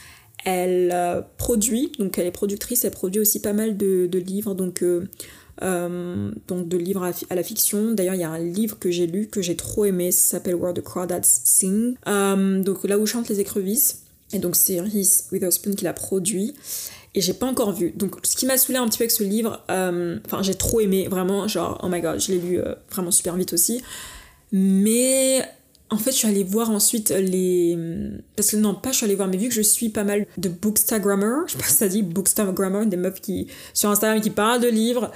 [0.44, 4.84] elle produit, donc elle est productrice, elle produit aussi pas mal de, de livres, donc
[5.62, 7.92] euh, donc de livres à, la fiction.
[7.92, 10.54] D'ailleurs, il y a un livre que j'ai lu que j'ai trop aimé, ça s'appelle
[10.54, 11.94] Where the Crawdads Sing.
[12.06, 14.02] Euh, donc là où chantent les écrevisses.
[14.32, 16.54] Et donc c'est Reese Witherspoon qui l'a produit.
[17.14, 17.92] Et j'ai pas encore vu.
[17.96, 20.80] Donc ce qui m'a saoulé un petit peu avec ce livre, euh, enfin j'ai trop
[20.80, 23.82] aimé, vraiment, genre, oh my god, je l'ai lu vraiment super vite aussi.
[24.52, 25.42] Mais
[25.90, 27.78] en fait, je suis allée voir ensuite les.
[28.36, 30.26] Parce que non, pas je suis allée voir, mais vu que je suis pas mal
[30.36, 34.30] de bookstagrammer, je sais pas si ça dit bookstagrammer, des meufs qui sur Instagram qui
[34.30, 35.10] parlent de livres.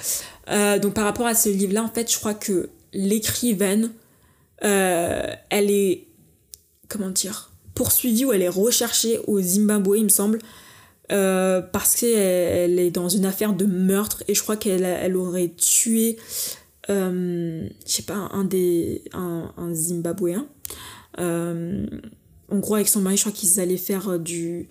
[0.51, 3.91] Euh, donc par rapport à ce livre-là, en fait, je crois que l'écrivaine,
[4.65, 6.07] euh, elle est.
[6.89, 10.39] Comment dire Poursuivie ou elle est recherchée au Zimbabwe, il me semble.
[11.11, 15.49] Euh, parce qu'elle est dans une affaire de meurtre et je crois qu'elle elle aurait
[15.49, 19.03] tué euh, je sais pas, un des.
[19.13, 20.47] un, un Zimbabwéen.
[21.19, 21.87] Euh,
[22.51, 24.69] en gros, avec son mari, je crois qu'ils allaient faire euh, du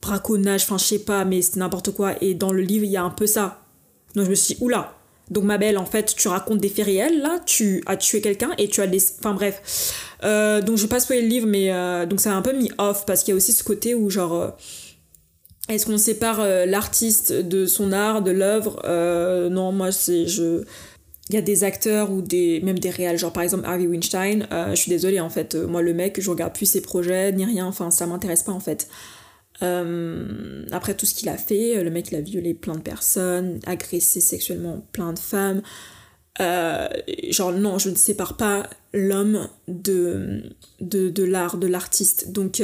[0.00, 2.14] braconnage, enfin, je sais pas, mais c'est n'importe quoi.
[2.22, 3.62] Et dans le livre, il y a un peu ça.
[4.14, 4.94] Donc, je me suis dit, oula!
[5.30, 8.50] Donc, ma belle, en fait, tu racontes des faits réels, là, tu as tué quelqu'un
[8.58, 9.02] et tu as des.
[9.18, 9.94] Enfin, bref.
[10.20, 12.06] donc, je vais pas spoiler le livre, mais.
[12.06, 14.10] donc, ça a un peu mis off parce qu'il y a aussi ce côté où,
[14.10, 14.54] genre.
[15.70, 18.82] est-ce qu'on sépare l'artiste de son art, de l'œuvre?
[19.48, 20.26] Non, moi, c'est.
[20.26, 20.64] Je
[21.30, 24.46] il y a des acteurs ou des même des réels genre par exemple Harvey Weinstein
[24.52, 27.32] euh, je suis désolée en fait euh, moi le mec je regarde plus ses projets
[27.32, 28.88] ni rien enfin ça m'intéresse pas en fait.
[29.62, 33.60] Euh, après tout ce qu'il a fait le mec il a violé plein de personnes
[33.66, 35.62] agressé sexuellement plein de femmes
[36.38, 40.42] genre non je ne sépare pas l'homme de
[41.24, 42.60] l'art de l'artiste donc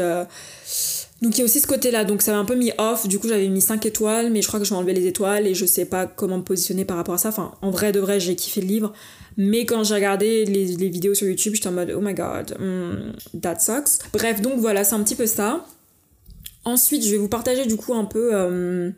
[1.23, 3.19] donc il y a aussi ce côté-là, donc ça m'a un peu mis off, du
[3.19, 5.55] coup j'avais mis 5 étoiles, mais je crois que je vais enlever les étoiles et
[5.55, 7.29] je sais pas comment me positionner par rapport à ça.
[7.29, 8.93] Enfin, en vrai de vrai, j'ai kiffé le livre,
[9.37, 13.39] mais quand j'ai regardé les, vidéos sur YouTube, j'étais en mode oh my god, hmm,
[13.41, 14.03] that sucks.
[14.15, 15.67] Bref, donc voilà, c'est un petit peu ça.
[16.65, 18.91] Ensuite, je vais vous partager du coup un peu euh,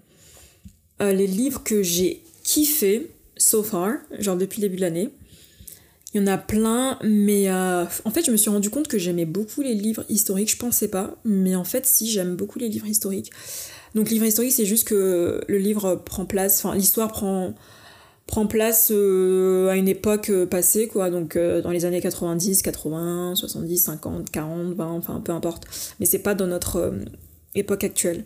[1.01, 3.11] euh, les livres que j'ai kiffé
[3.43, 5.11] so far, genre depuis le début de l'année.
[6.15, 8.99] Il y en a plein, mais euh, en fait, je me suis rendu compte que
[8.99, 10.51] j'aimais beaucoup les livres historiques.
[10.51, 13.31] Je pensais pas, mais en fait, si, j'aime beaucoup les livres historiques.
[13.95, 17.55] Donc, livre historique, c'est juste que le livre prend place, enfin, l'histoire prend,
[18.27, 21.09] prend place euh, à une époque euh, passée, quoi.
[21.09, 25.65] Donc, dans les années 90, 80, 70, 50, 40, 20, enfin, peu importe.
[25.99, 26.93] Mais c'est pas dans notre
[27.55, 28.25] époque actuelle.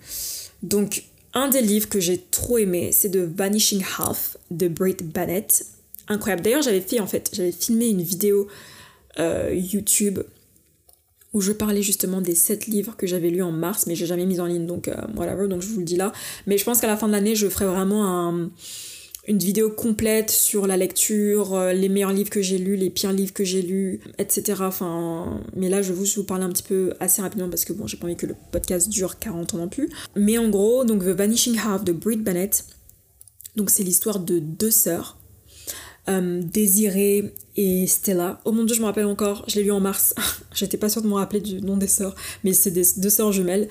[0.64, 1.04] Donc,
[1.36, 5.66] un des livres que j'ai trop aimé, c'est The Vanishing Half de Britt Bennett
[6.08, 6.42] incroyable.
[6.42, 8.48] D'ailleurs, j'avais fait en fait, j'avais filmé une vidéo
[9.18, 10.20] euh, YouTube
[11.34, 14.24] où je parlais justement des 7 livres que j'avais lus en mars, mais j'ai jamais
[14.24, 14.94] mis en ligne, donc euh,
[15.46, 16.12] donc je vous le dis là.
[16.46, 18.32] Mais je pense qu'à la fin de l'année, je ferai vraiment
[19.26, 23.12] une vidéo complète sur la lecture, euh, les meilleurs livres que j'ai lus, les pires
[23.12, 24.62] livres que j'ai lus, etc.
[24.62, 27.86] Enfin, mais là, je vais vous parler un petit peu assez rapidement parce que bon,
[27.86, 29.88] j'ai pas envie que le podcast dure 40 ans non plus.
[30.14, 32.64] Mais en gros, donc The Vanishing Half de Britt Bennett.
[33.56, 35.16] Donc c'est l'histoire de deux sœurs
[36.08, 38.40] euh, Désirée et Stella.
[38.44, 40.14] Oh mon dieu, je me rappelle encore, je l'ai lu en mars.
[40.54, 43.32] J'étais pas sûre de me rappeler du nom des sœurs, mais c'est des deux sœurs
[43.32, 43.68] jumelles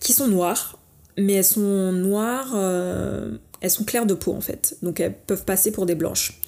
[0.00, 0.78] qui sont noires,
[1.18, 5.46] mais elles sont noires, euh, elles sont claires de peau en fait, donc elles peuvent
[5.46, 6.38] passer pour des blanches.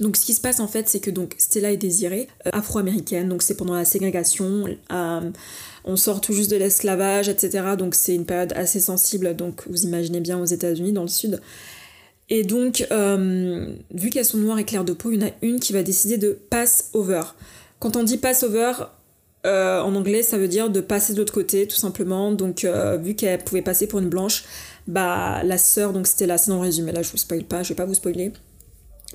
[0.00, 3.28] Donc ce qui se passe en fait, c'est que donc Stella est désirée, euh, afro-américaine,
[3.28, 4.64] donc c'est pendant la ségrégation,
[5.84, 7.76] on sort tout juste de l'esclavage, etc.
[7.78, 11.40] Donc c'est une période assez sensible, donc vous imaginez bien aux États-Unis, dans le sud.
[12.28, 15.32] Et donc, euh, vu qu'elles sont noires et claires de peau, il y en a
[15.42, 17.22] une qui va décider de pass over.
[17.78, 18.72] Quand on dit pass over,
[19.44, 22.32] euh, en anglais, ça veut dire de passer de l'autre côté, tout simplement.
[22.32, 24.44] Donc, euh, vu qu'elle pouvait passer pour une blanche,
[24.86, 27.70] bah la sœur, donc c'était là, c'est dans résumé, là je vous spoil pas, je
[27.70, 28.32] vais pas vous spoiler.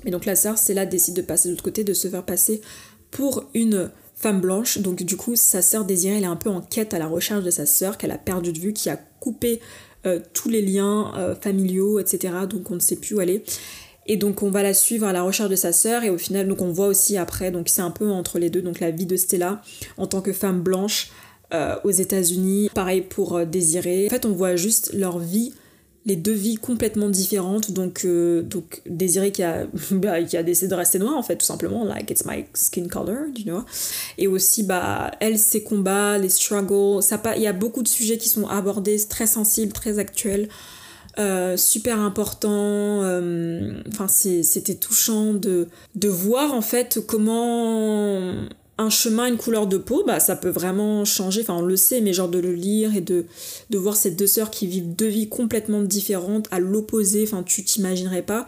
[0.04, 2.22] Mais donc la sœur, c'est là, décide de passer de l'autre côté, de se faire
[2.22, 2.60] passer
[3.10, 4.78] pour une femme blanche.
[4.78, 7.44] Donc du coup, sa sœur désirée, elle est un peu en quête à la recherche
[7.44, 9.60] de sa sœur qu'elle a perdue de vue, qui a coupé
[10.06, 12.34] euh, tous les liens euh, familiaux, etc.
[12.48, 13.42] Donc on ne sait plus où aller.
[14.06, 16.48] Et donc on va la suivre à la recherche de sa sœur et au final
[16.48, 19.04] donc on voit aussi après donc c'est un peu entre les deux donc la vie
[19.04, 19.60] de Stella
[19.98, 21.10] en tant que femme blanche
[21.54, 24.06] euh, aux États-Unis, pareil pour Désiré.
[24.06, 25.52] En fait on voit juste leur vie
[26.08, 27.70] les deux vies complètement différentes.
[27.70, 31.36] Donc, euh, donc Désiré qui a, bah, qui a décidé de rester noire, en fait,
[31.36, 31.84] tout simplement.
[31.84, 33.62] Like, it's my skin color, you know.
[34.16, 37.00] Et aussi, bah, elle, ses combats, les struggles.
[37.36, 40.48] Il y a beaucoup de sujets qui sont abordés, très sensibles, très actuels.
[41.18, 43.02] Euh, super important.
[43.02, 48.34] Euh, enfin, c'était touchant de, de voir en fait comment
[48.78, 51.42] un chemin, une couleur de peau, bah, ça peut vraiment changer.
[51.42, 53.26] Enfin, on le sait, mais genre de le lire et de,
[53.70, 57.64] de voir ces deux sœurs qui vivent deux vies complètement différentes, à l'opposé, enfin, tu
[57.64, 58.46] t'imaginerais pas.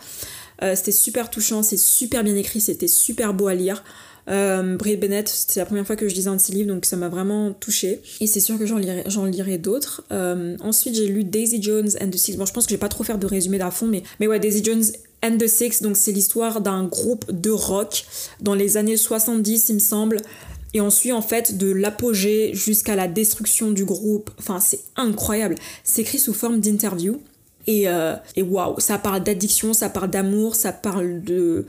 [0.63, 3.83] Euh, c'était super touchant, c'est super bien écrit, c'était super beau à lire.
[4.29, 6.85] Euh, Brie Bennett, c'était la première fois que je lisais un de ses livres, donc
[6.85, 8.01] ça m'a vraiment touchée.
[8.21, 10.05] Et c'est sûr que j'en lirai, lirai d'autres.
[10.13, 12.37] Euh, ensuite, j'ai lu Daisy Jones and the Six.
[12.37, 14.29] Bon, je pense que je vais pas trop faire de résumé d'à fond, mais, mais
[14.29, 14.85] ouais, Daisy Jones
[15.25, 18.05] and the Six, donc c'est l'histoire d'un groupe de rock
[18.41, 20.23] dans les années 70, il me semble.
[20.73, 24.31] Et on suit en fait de l'apogée jusqu'à la destruction du groupe.
[24.39, 25.57] Enfin, c'est incroyable.
[25.83, 27.21] C'est écrit sous forme d'interview.
[27.67, 31.67] Et, euh, et waouh, ça parle d'addiction, ça parle d'amour, ça parle de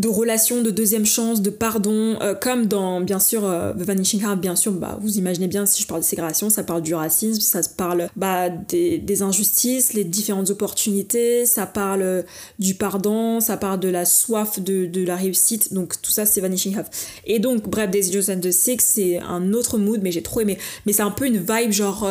[0.00, 4.22] de relations, de deuxième chance, de pardon, euh, comme dans, bien sûr, euh, The Vanishing
[4.22, 6.94] Heart, bien sûr, bah, vous imaginez bien, si je parle de ségrégation, ça parle du
[6.94, 12.22] racisme, ça parle bah, des, injustices, les différentes opportunités, ça parle euh,
[12.58, 16.74] du pardon, ça parle de la soif de, la réussite, donc tout ça, c'est Vanishing
[16.76, 16.90] Heart.
[17.26, 20.40] Et donc, bref, Daisy Jones and the Six, c'est un autre mood, mais j'ai trop
[20.40, 20.56] aimé.
[20.86, 22.08] Mais c'est un peu une vibe genre...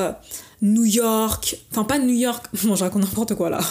[0.61, 3.61] New York, enfin pas New York, bon je raconte n'importe quoi là,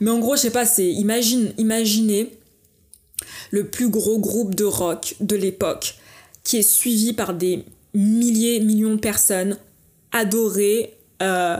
[0.00, 2.30] mais en gros je sais pas, c'est imagine, imaginez
[3.50, 5.96] le plus gros groupe de rock de l'époque,
[6.44, 9.58] qui est suivi par des milliers, millions de personnes,
[10.12, 10.92] adoré.
[11.22, 11.56] Euh,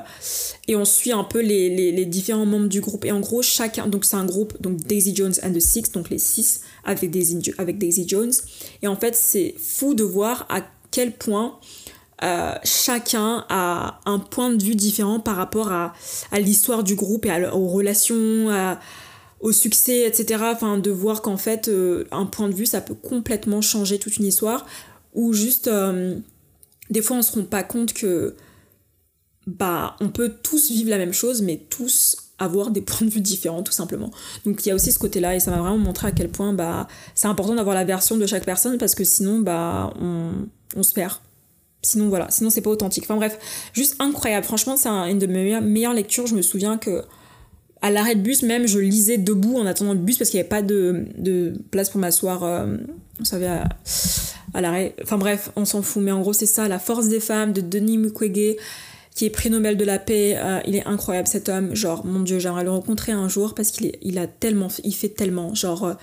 [0.69, 3.05] et on suit un peu les, différents membres du groupe.
[3.05, 6.11] Et en gros, chacun, donc c'est un groupe, donc Daisy Jones and the Six, donc
[6.11, 8.33] les six avec Daisy, avec Jones.
[8.83, 11.59] Et en fait, c'est fou de voir à quel point
[12.23, 15.93] euh, chacun a un point de vue différent par rapport à,
[16.39, 18.79] l'histoire du groupe et aux relations, à,
[19.41, 20.43] au succès, etc.
[20.53, 24.17] Enfin, de voir qu'en fait, euh, un point de vue, ça peut complètement changer toute
[24.17, 24.67] une histoire.
[25.15, 26.17] Ou juste, euh,
[26.91, 28.35] des fois, on se rend pas compte que,
[29.47, 33.21] bah, on peut tous vivre la même chose, mais tous avoir des points de vue
[33.21, 34.11] différents, tout simplement.
[34.45, 36.53] Donc, il y a aussi ce côté-là, et ça m'a vraiment montré à quel point,
[36.53, 40.33] bah, c'est important d'avoir la version de chaque personne, parce que sinon, bah, on,
[40.77, 41.15] on se perd.
[41.83, 43.05] Sinon, voilà, sinon, c'est pas authentique.
[43.05, 43.39] Enfin, bref,
[43.73, 44.45] juste incroyable.
[44.45, 46.27] Franchement, c'est une de mes meilleures lectures.
[46.27, 47.05] Je me souviens que
[47.83, 50.43] à l'arrêt de bus, même, je lisais debout en attendant le bus parce qu'il n'y
[50.43, 52.77] avait pas de, place pour m'asseoir, euh,
[53.19, 54.95] vous savez, à, l'arrêt.
[55.03, 56.03] Enfin bref, on s'en fout.
[56.03, 58.57] Mais en gros, c'est ça, La force des femmes de Denis Mukwege,
[59.15, 60.37] qui est prix Nobel de la paix.
[60.39, 61.75] Euh, il est incroyable, cet homme.
[61.75, 65.11] Genre, mon Dieu, j'aimerais le rencontrer un jour parce qu'il il a tellement, il fait
[65.11, 65.55] tellement.
[65.55, 65.95] Genre, euh,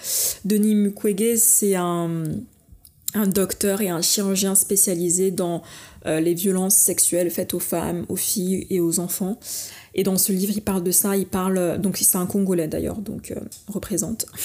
[0.45, 2.23] Denis Mukwege, c'est un,
[3.15, 5.63] un docteur et un chirurgien spécialisé dans
[6.05, 9.39] les violences sexuelles faites aux femmes, aux filles et aux enfants.
[9.95, 11.79] Et dans ce livre, il parle de ça, il parle.
[11.79, 14.25] Donc, c'est un Congolais d'ailleurs, donc euh, représente.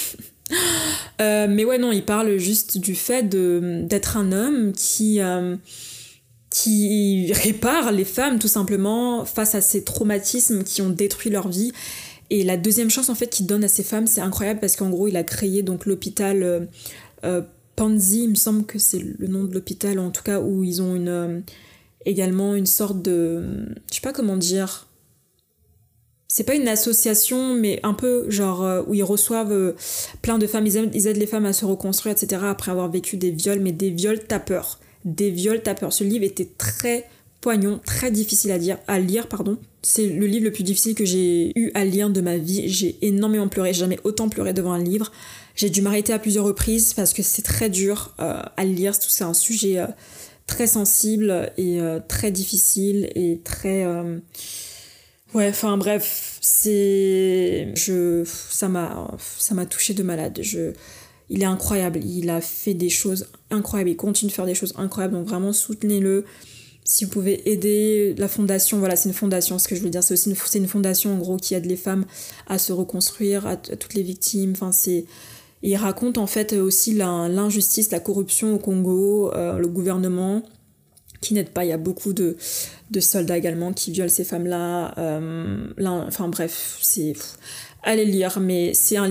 [1.21, 5.21] Euh, mais ouais, non, il parle juste du fait d'être un homme qui.
[5.21, 5.57] Euh,
[6.49, 11.73] qui répare les femmes tout simplement face à ces traumatismes qui ont détruit leur vie.
[12.31, 14.89] Et la deuxième chance en fait qu'il donne à ces femmes, c'est incroyable parce qu'en
[14.89, 16.67] gros il a créé donc l'hôpital
[17.77, 20.81] Panzi, il me semble que c'est le nom de l'hôpital, en tout cas où ils
[20.81, 21.43] ont une
[22.07, 23.45] également une sorte de,
[23.91, 24.88] je sais pas comment dire,
[26.31, 29.75] c'est pas une association, mais un peu genre euh, où ils reçoivent euh,
[30.21, 32.43] plein de femmes, ils aident, les femmes à se reconstruire, etc.
[32.45, 34.79] après avoir vécu des viols, mais des viols tapeurs.
[35.07, 35.93] Des viols tapeurs.
[35.95, 37.07] Ce livre était très
[37.41, 39.27] poignant, très difficile à, dire, à lire.
[39.27, 39.57] pardon.
[39.81, 42.69] C'est le livre le plus difficile que j'ai eu à lire de ma vie.
[42.69, 45.11] J'ai énormément pleuré, j'ai jamais autant pleuré devant un livre.
[45.55, 48.95] J'ai dû m'arrêter à plusieurs reprises parce que c'est très dur euh, à lire.
[48.95, 49.87] C'est un sujet euh,
[50.47, 53.87] très sensible et très difficile et très...
[55.35, 57.73] Ouais, enfin bref, c'est...
[57.75, 58.25] Je...
[58.25, 59.17] Ça m'a...
[59.39, 60.39] Ça m'a touché de malade.
[60.43, 60.73] Je
[61.31, 64.75] il est incroyable, il a fait des choses incroyables, il continue de faire des choses
[64.77, 66.25] incroyables, donc vraiment soutenez-le.
[66.85, 70.03] Si vous pouvez aider la fondation, voilà, c'est une fondation, ce que je veux dire,
[70.03, 72.07] c'est aussi une, une fondation en gros qui aide les femmes
[72.47, 75.05] à se reconstruire, à, toutes les victimes, enfin c'est...
[75.63, 80.43] il raconte en fait aussi l'injustice, la, corruption au Congo, euh, le gouvernement
[81.21, 81.65] qui n'aide pas.
[81.65, 82.37] Il y a beaucoup de,
[83.01, 84.95] soldats également qui violent ces femmes-là.
[84.99, 85.67] Euh,
[86.07, 87.15] enfin bref, c'est
[87.83, 89.09] allez lire, mais c'est un,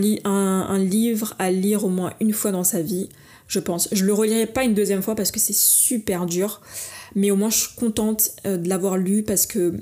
[0.78, 3.10] livre à lire au moins une fois dans sa vie,
[3.48, 3.90] je pense.
[3.92, 6.62] Je le relirai pas une deuxième fois parce que c'est super dur,
[7.16, 9.76] mais au moins je suis contente euh, de l'avoir lu parce que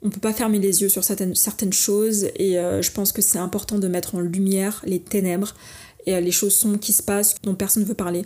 [0.00, 3.38] on peut pas fermer les yeux sur certaines, choses et euh, je pense que c'est
[3.38, 5.56] important de mettre en lumière les ténèbres
[6.06, 8.22] et les choses sombres qui se passent dont personne ne veut parler.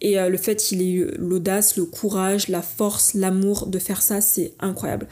[0.00, 4.20] Et le fait qu'il ait eu l'audace, le courage, la force, l'amour de faire ça,
[4.20, 5.08] c'est incroyable.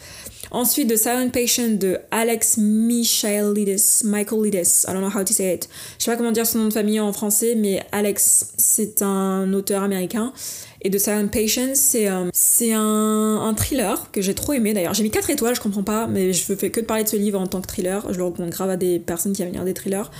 [0.50, 4.02] Ensuite, The Silent Patient de Alex Michaelidis.
[4.04, 5.68] Michaelidis, I don't know how to say it.
[5.98, 9.52] Je sais pas comment dire son nom de famille en français, mais Alex, c'est un
[9.52, 10.32] auteur américain.
[10.82, 12.30] Et The Silent Patient, c'est euh,
[12.74, 14.94] un, un, thriller que j'ai trop aimé d'ailleurs.
[14.94, 17.16] J'ai mis 4 étoiles, je comprends pas, mais je fais que de parler de ce
[17.16, 18.06] livre en tant que thriller.
[18.12, 20.10] Je le recommande grave à des personnes qui aiment lire des thrillers.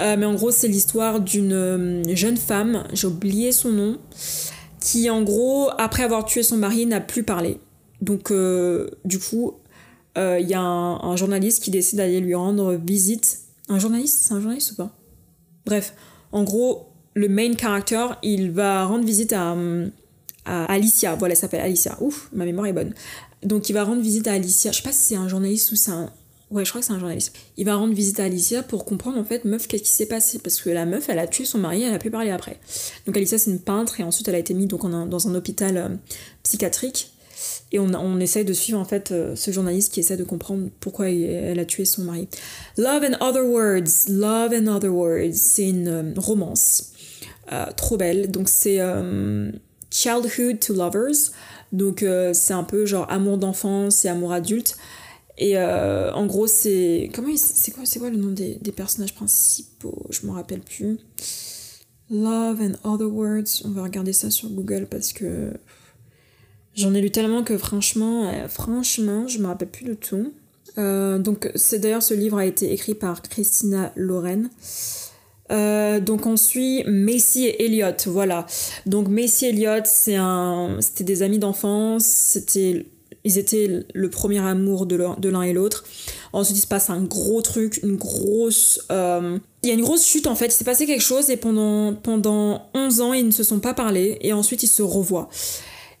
[0.00, 3.98] Euh, mais en gros, c'est l'histoire d'une euh, jeune femme, j'ai oublié son nom,
[4.80, 7.58] qui en gros, après avoir tué son mari, n'a plus parlé.
[8.00, 8.32] Donc,
[9.04, 9.56] du coup,
[10.18, 13.38] il euh, y a un, journaliste qui décide d'aller lui rendre visite.
[13.68, 14.18] Un journaliste?
[14.22, 14.90] C'est un journaliste ou pas?
[15.64, 15.94] Bref,
[16.32, 16.87] en gros,
[17.18, 19.56] le main character, il va rendre visite à,
[20.46, 21.16] Alicia.
[21.16, 21.98] Voilà, elle s'appelle Alicia.
[22.00, 22.94] Ouf, ma mémoire est bonne.
[23.42, 24.70] Donc il va rendre visite à Alicia.
[24.70, 26.12] Je sais pas si c'est un journaliste ou c'est un...
[26.50, 27.34] Ouais, je crois que c'est un journaliste.
[27.58, 30.38] Il va rendre visite à Alicia pour comprendre en fait, meuf, qu'est-ce qui s'est passé.
[30.38, 32.58] Parce que la meuf, elle a tué son mari, elle a pu parler après.
[33.04, 35.76] Donc Alicia, c'est une peintre et ensuite elle a été mise donc, dans un hôpital
[35.76, 35.88] euh,
[36.44, 37.10] psychiatrique
[37.72, 41.10] et on, essaye de suivre en fait euh, ce journaliste qui essaie de comprendre pourquoi
[41.10, 42.28] elle a tué son mari.
[42.76, 46.92] Love and Other Words, Love and Other Words, c'est une euh, romance
[47.76, 48.30] trop belle.
[48.30, 48.80] Donc c'est
[49.90, 51.32] Childhood to Lovers,
[51.72, 54.76] donc c'est un peu genre amour d'enfance et amour adulte.
[55.38, 60.06] Et en gros c'est comment c'est quoi quoi le nom des, des personnages principaux?
[60.10, 60.98] Je m'en rappelle plus.
[62.10, 65.52] Love and Other Words, on va regarder ça sur Google parce que
[66.78, 70.32] J'en ai lu tellement que franchement, euh, franchement, je me rappelle plus de tout.
[70.78, 74.48] Euh, donc c'est d'ailleurs ce livre a été écrit par Christina Loren.
[75.50, 78.46] Euh, donc on suit Macy et Elliot, voilà.
[78.86, 82.86] Donc Macy et Elliot, c'est un, c'était des amis d'enfance, c'était,
[83.24, 84.96] ils étaient le premier amour de
[85.28, 85.84] l'un et l'autre.
[86.32, 90.26] Ensuite il se passe un gros truc, une grosse, il y a une grosse chute
[90.26, 90.46] en fait.
[90.46, 93.74] Il s'est passé quelque chose et pendant pendant 11 ans ils ne se sont pas
[93.74, 95.28] parlé et ensuite ils se revoient.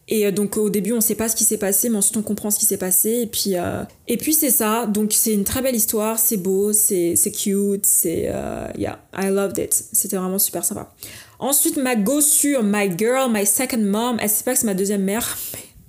[0.08, 2.22] Et euh, donc au début on sait pas ce qui s'est passé, mais ensuite on
[2.22, 3.10] comprend ce qui s'est passé.
[3.22, 3.84] Et puis, euh,
[4.18, 4.86] puis c'est ça.
[4.86, 9.58] Donc c'est une très belle histoire, c'est beau, c'est cute, c'est euh, yeah, I loved
[9.58, 9.72] it.
[9.92, 10.94] C'était vraiment super sympa.
[11.38, 14.16] Ensuite ma go sur My Girl, My Second Mom.
[14.20, 15.36] Elle sait pas que c'est ma deuxième mère.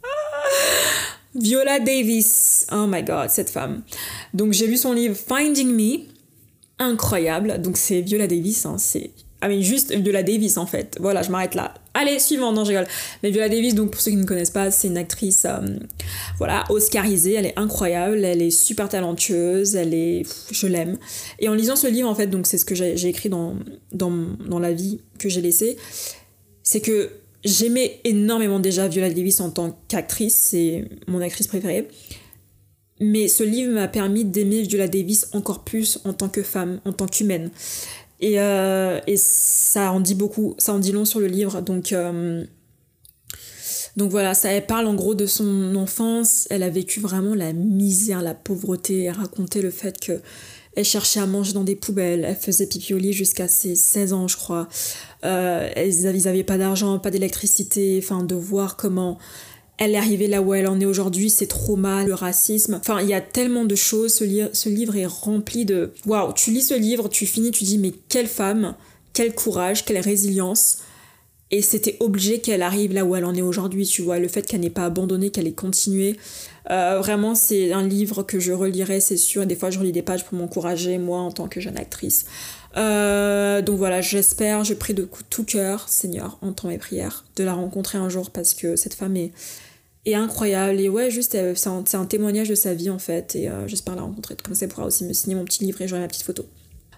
[1.35, 2.67] Viola Davis.
[2.71, 3.83] Oh my god, cette femme.
[4.33, 5.99] Donc j'ai lu son livre Finding Me.
[6.77, 7.61] Incroyable.
[7.61, 10.97] Donc c'est Viola Davis, hein, c'est ah mais juste Viola Davis en fait.
[10.99, 11.73] Voilà, je m'arrête là.
[11.93, 12.87] Allez, suivant, non je rigole.
[13.23, 15.59] Mais Viola Davis, donc pour ceux qui ne connaissent pas, c'est une actrice, euh,
[16.37, 20.23] voilà, oscarisée, elle est incroyable, elle est super talentueuse, elle est...
[20.51, 20.97] je l'aime.
[21.39, 23.55] Et en lisant ce livre en fait, donc c'est ce que j'ai écrit dans,
[23.91, 24.11] dans,
[24.47, 25.77] dans la vie que j'ai laissée,
[26.63, 27.09] c'est que
[27.43, 31.87] j'aimais énormément déjà Viola Davis en tant qu'actrice, c'est mon actrice préférée.
[33.01, 36.91] Mais ce livre m'a permis d'aimer Viola Davis encore plus en tant que femme, en
[36.91, 37.49] tant qu'humaine.
[38.19, 41.61] Et, euh, et, ça en dit beaucoup, ça en dit long sur le livre.
[41.61, 42.43] Donc, euh,
[43.95, 46.47] donc voilà, ça elle parle en gros de son enfance.
[46.49, 49.03] Elle a vécu vraiment la misère, la pauvreté.
[49.03, 50.21] Elle racontait le fait que
[50.75, 52.23] elle cherchait à manger dans des poubelles.
[52.25, 54.67] Elle faisait pipi au lit jusqu'à ses 16 ans, je crois.
[55.25, 57.99] Euh, ils n'avaient pas d'argent, pas d'électricité.
[58.01, 59.17] Enfin, de voir comment
[59.79, 62.75] elle est arrivée là où elle en est aujourd'hui, c'est trop mal, le racisme.
[62.81, 64.13] Enfin, il y a tellement de choses.
[64.13, 65.93] Ce, ce livre est rempli de.
[66.05, 68.75] Waouh, tu lis ce livre, tu finis, tu dis, mais quelle femme,
[69.13, 70.79] quel courage, quelle résilience.
[71.49, 74.19] Et c'était obligé qu'elle arrive là où elle en est aujourd'hui, tu vois.
[74.19, 76.17] Le fait qu'elle n'ait pas abandonné, qu'elle ait continué.
[76.69, 79.45] Euh, vraiment, c'est un livre que je relirai, c'est sûr.
[79.45, 82.25] Des fois, je relis des pages pour m'encourager, moi, en tant que jeune actrice.
[82.77, 87.53] Euh, donc voilà, j'espère, je prie de tout cœur, Seigneur, entends mes prières, de la
[87.53, 89.31] rencontrer un jour parce que cette femme est
[90.15, 90.79] incroyable.
[90.79, 93.35] Et ouais, juste, c'est un, témoignage de sa vie en fait.
[93.35, 94.35] Et j'espère la rencontrer.
[94.43, 96.45] Comme ça, elle pourra aussi me signer mon petit livre et j'aurai ma petite photo.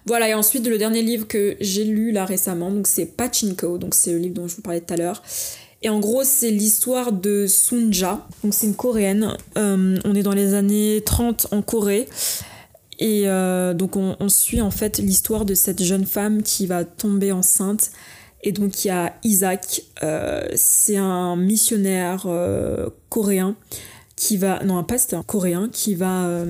[0.04, 3.94] Voilà, et ensuite le dernier livre que j'ai lu là récemment, donc c'est Pachinko, donc
[3.94, 5.22] c'est le livre dont je vous parlais tout à l'heure.
[5.82, 8.26] Et en gros, c'est l'histoire de Sunja.
[8.44, 9.36] Donc, c'est une coréenne.
[9.58, 12.08] Euh, on est dans les années 30 en Corée.
[13.00, 17.32] Et euh, donc, on, suit en fait l'histoire de cette jeune femme qui va tomber
[17.32, 17.90] enceinte.
[18.42, 19.82] Et donc, il y a Isaac.
[20.02, 22.26] Euh, c'est un missionnaire
[23.08, 23.56] coréen
[24.16, 24.62] qui va.
[24.64, 26.44] Non, un coréen qui va.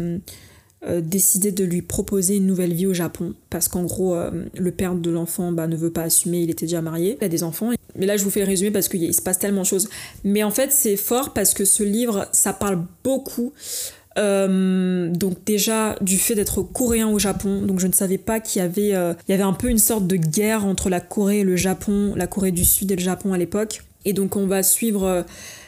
[1.00, 4.16] décider de lui proposer une nouvelle vie au Japon parce qu'en gros
[4.52, 7.28] le père de l'enfant bah, ne veut pas assumer il était déjà marié il a
[7.28, 9.66] des enfants mais là je vous fais le résumé parce qu'il se passe tellement de
[9.66, 9.88] choses.
[10.24, 13.52] Mais en fait c'est fort parce que ce livre, ça parle beaucoup.
[14.18, 18.60] Euh, donc déjà du fait d'être coréen au Japon, donc je ne savais pas qu'il
[18.60, 21.40] y avait, euh, il y avait un peu une sorte de guerre entre la Corée
[21.40, 23.82] et le Japon, la Corée du Sud et le Japon à l'époque.
[24.04, 25.22] Et donc on va suivre euh,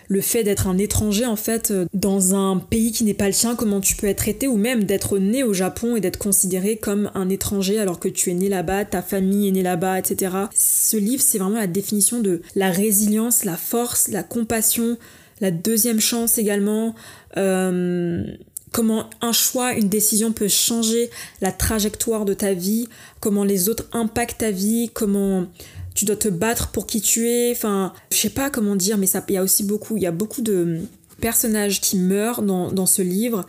[0.08, 3.54] le fait d'être un étranger en fait dans un pays qui n'est pas le sien,
[3.54, 7.10] comment tu peux être traité, ou même d'être né au Japon et d'être considéré comme
[7.14, 10.32] un étranger alors que tu es né là-bas, ta famille est née là-bas, etc.
[10.54, 14.98] Ce livre, c'est vraiment la définition de la résilience, la force, la compassion,
[15.40, 16.94] la deuxième chance également.
[17.36, 18.24] Euh,
[18.72, 21.10] comment un choix, une décision peut changer
[21.40, 22.88] la trajectoire de ta vie,
[23.20, 25.46] comment les autres impactent ta vie, comment
[25.94, 27.52] tu dois te battre pour qui tu es.
[27.52, 30.06] Enfin, je sais pas comment dire, mais ça, il y a aussi beaucoup, il y
[30.06, 30.80] a beaucoup de
[31.20, 33.46] personnages qui meurent dans, dans ce livre.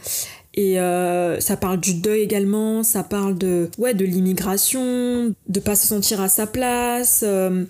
[0.53, 5.75] Et euh, ça parle du deuil également, ça parle de, ouais, de l'immigration, de pas
[5.75, 7.65] se sentir à sa place, euh,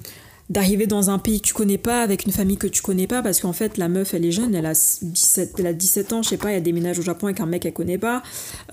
[0.49, 3.21] d'arriver dans un pays que tu connais pas, avec une famille que tu connais pas,
[3.21, 6.21] parce qu'en fait, la meuf, elle est jeune, elle a 17, elle a 17 ans,
[6.21, 8.21] je sais pas, elle déménage au Japon avec un mec qu'elle connaît pas,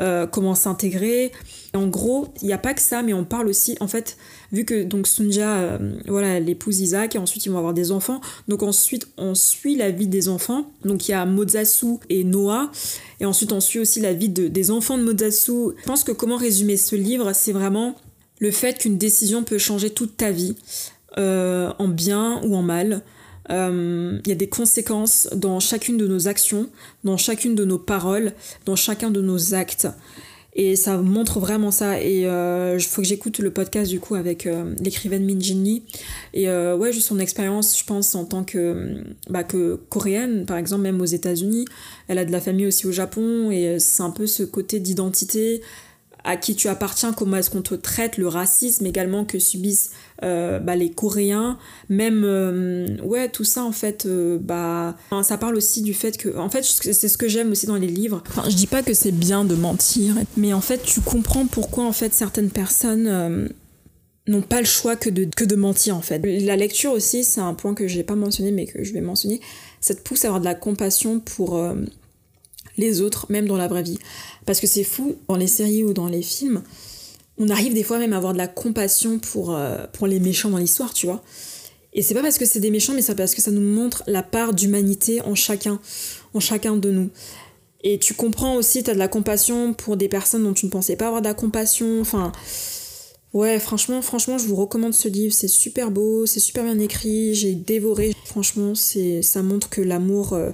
[0.01, 1.33] euh, comment s'intégrer?
[1.75, 4.19] En gros, il n'y a pas que ça, mais on parle aussi, en fait,
[4.53, 7.91] vu que donc Sunja, euh, voilà, elle épouse Isaac et ensuite ils vont avoir des
[7.91, 8.21] enfants.
[8.49, 10.71] Donc ensuite on suit la vie des enfants.
[10.85, 12.71] Donc il y a Mozasu et Noah.
[13.21, 15.73] Et ensuite on suit aussi la vie des enfants de Mozasu.
[15.79, 17.97] Je pense que comment résumer ce livre, c'est vraiment
[18.39, 20.57] le fait qu'une décision peut changer toute ta vie,
[21.19, 23.03] euh, en bien ou en mal.
[23.51, 26.69] Euh, il y a des conséquences dans chacune de nos actions,
[27.05, 28.33] dans chacune de nos paroles,
[28.65, 29.89] dans chacun de nos actes.
[30.55, 32.01] Et ça montre vraiment ça.
[32.01, 34.47] Et il euh, faut que j'écoute le podcast du coup avec
[34.81, 35.83] l'écrivaine Min Jin Lee.
[36.35, 40.83] Et ouais, juste son expérience, je pense, en tant que, bah, que coréenne, par exemple,
[40.83, 41.65] même aux États-Unis.
[42.09, 43.51] Elle a de la famille aussi au Japon.
[43.51, 45.63] Et c'est un peu ce côté d'identité
[46.25, 49.91] à qui tu appartiens, comment est-ce qu'on te traite, le racisme également que subissent
[50.23, 51.59] euh, bah, les Coréens,
[51.89, 56.37] même euh, ouais tout ça en fait, euh, bah ça parle aussi du fait que
[56.37, 58.23] en fait c'est ce que j'aime aussi dans les livres.
[58.29, 61.85] Enfin, je dis pas que c'est bien de mentir, mais en fait tu comprends pourquoi
[61.85, 63.53] en fait certaines personnes
[64.29, 66.19] n'ont pas le choix que de, que de mentir en fait.
[66.19, 69.41] La lecture aussi, c'est un point que j'ai pas mentionné mais que je vais mentionner,
[69.81, 71.61] ça te pousse à avoir de la compassion pour
[72.77, 73.99] les autres, même dans la vraie vie.
[74.47, 76.63] Parce que c'est fou, dans les séries ou dans les films,
[77.43, 80.51] on arrive des fois même à avoir de la compassion pour, euh, pour les méchants
[80.51, 81.23] dans l'histoire, tu vois.
[81.93, 84.03] Et c'est pas parce que c'est des méchants, mais c'est parce que ça nous montre
[84.07, 85.81] la part d'humanité en chacun,
[86.35, 87.11] en chacun de nous.
[87.85, 90.71] Et tu comprends aussi, tu as de la compassion pour des personnes dont tu ne
[90.71, 92.01] pensais pas avoir de la compassion.
[92.01, 92.31] Enfin,
[93.33, 95.35] ouais, franchement, franchement, je vous recommande ce livre.
[95.35, 97.35] C'est super beau, c'est super bien écrit.
[97.35, 98.15] J'ai dévoré.
[98.25, 100.53] Franchement, c'est, ça montre que l'amour, euh,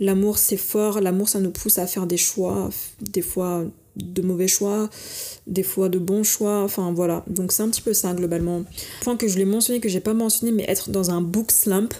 [0.00, 1.00] L'amour, c'est fort.
[1.00, 2.68] L'amour, ça nous pousse à faire des choix,
[3.00, 3.64] des fois
[3.96, 4.88] de mauvais choix,
[5.46, 6.62] des fois de bons choix.
[6.62, 7.24] Enfin, voilà.
[7.28, 8.64] Donc, c'est un petit peu ça, globalement.
[9.02, 11.94] Point que je l'ai mentionné, que j'ai pas mentionné, mais être dans un book slump.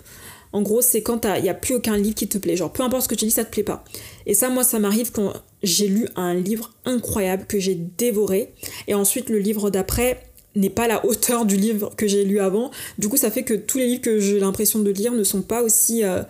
[0.52, 2.56] En gros, c'est quand il n'y a plus aucun livre qui te plaît.
[2.56, 3.84] Genre, peu importe ce que tu dis, ça te plaît pas.
[4.26, 5.32] Et ça, moi, ça m'arrive quand
[5.62, 8.52] j'ai lu un livre incroyable que j'ai dévoré.
[8.86, 10.20] Et ensuite, le livre d'après
[10.54, 12.70] n'est pas la hauteur du livre que j'ai lu avant.
[12.98, 15.42] Du coup, ça fait que tous les livres que j'ai l'impression de lire ne sont
[15.42, 16.04] pas aussi.
[16.04, 16.22] Euh,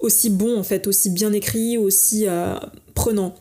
[0.00, 2.54] aussi bon en fait, aussi bien écrit, aussi euh,
[2.94, 3.34] prenant.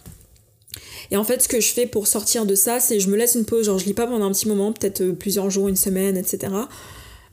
[1.11, 3.35] Et en fait, ce que je fais pour sortir de ça, c'est je me laisse
[3.35, 5.75] une pause, genre je lis pas pendant un petit moment, peut-être euh, plusieurs jours, une
[5.75, 6.53] semaine, etc.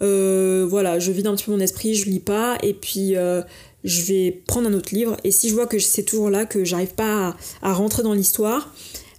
[0.03, 3.17] Euh, voilà, je vide un petit peu mon esprit, je lis pas, et puis
[3.85, 5.17] je vais prendre un autre livre.
[5.25, 8.75] Et si je vois que c'est toujours là, que j'arrive pas à, rentrer dans l'histoire,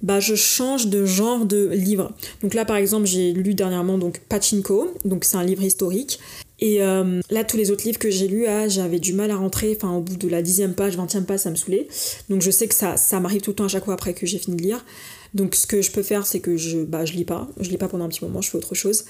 [0.05, 2.11] bah je change de genre de livre.
[2.43, 6.19] Donc là, par exemple, j'ai lu dernièrement donc Pachinko, donc c'est un livre historique.
[6.59, 9.35] Et euh, là, tous les autres livres que j'ai lus, ah, j'avais du mal à
[9.35, 9.75] rentrer.
[9.75, 11.87] Enfin, au bout de la dixième page, vingtième page, ça me saoulait.
[12.29, 14.27] Donc je sais que ça, ça m'arrive tout le temps à chaque fois après que
[14.27, 14.85] j'ai fini de lire.
[15.33, 17.47] Donc ce que je peux faire, c'est que je, bah, je lis pas.
[17.59, 19.05] Je lis pas pendant un petit moment, je fais autre chose.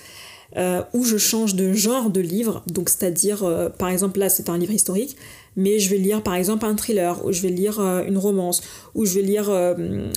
[0.57, 2.63] Euh, ou je change de genre de livre.
[2.67, 5.17] Donc c'est-à-dire, euh, par exemple, là, c'est un livre historique.
[5.57, 8.61] Mais je vais lire par exemple un thriller, ou je vais lire une romance,
[8.93, 9.49] ou je vais lire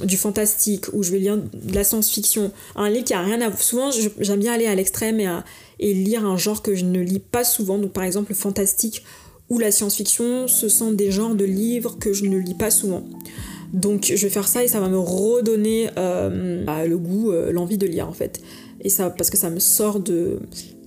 [0.03, 2.51] du fantastique, ou je vais lire de la science-fiction.
[2.75, 3.63] Un livre qui a rien à voir.
[3.63, 5.21] Souvent, j'aime bien aller à l'extrême
[5.79, 9.05] et lire un genre que je ne lis pas souvent, donc par exemple le fantastique
[9.51, 13.05] ou la science-fiction, ce sont des genres de livres que je ne lis pas souvent.
[13.73, 17.53] Donc je vais faire ça et ça va me redonner euh, bah, le goût, euh,
[17.53, 18.41] l'envie de lire en fait.
[18.81, 20.39] Et ça, parce que ça me sort de,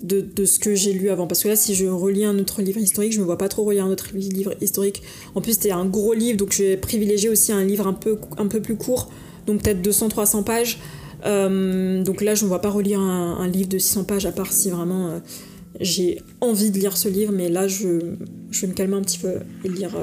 [0.03, 1.27] de, ce que j'ai lu avant.
[1.27, 3.63] Parce que là, si je relis un autre livre historique, je me vois pas trop
[3.63, 5.01] relire un autre livre historique.
[5.35, 8.17] En plus, c'était un gros livre, donc je vais privilégier aussi un livre un peu,
[8.37, 9.11] un peu plus court,
[9.45, 10.79] donc peut-être 200-300 pages.
[11.25, 14.51] Euh, donc là, je ne vois pas relire un, livre de 600 pages, à part
[14.51, 15.21] si vraiment
[15.79, 17.99] j'ai envie de lire ce livre, mais là, je,
[18.51, 19.33] je vais me calmer un petit peu
[19.63, 19.95] et lire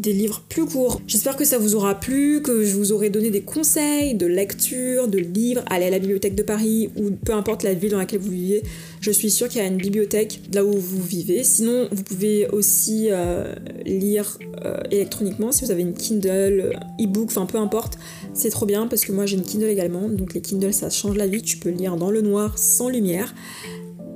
[0.00, 1.00] des livres plus courts.
[1.06, 5.08] J'espère que ça vous aura plu, que je vous aurai donné des conseils de lecture,
[5.08, 8.20] de livres, allez à la bibliothèque de Paris ou peu importe la ville dans laquelle
[8.20, 8.62] vous vivez.
[9.00, 11.44] Je suis sûre qu'il y a une bibliothèque là où vous vivez.
[11.44, 17.46] Sinon, vous pouvez aussi euh, lire euh, électroniquement si vous avez une Kindle, e-book, enfin
[17.46, 17.98] peu importe.
[18.32, 20.08] C'est trop bien parce que moi j'ai une Kindle également.
[20.08, 21.42] Donc les Kindle ça change la vie.
[21.42, 23.34] Tu peux lire dans le noir sans lumière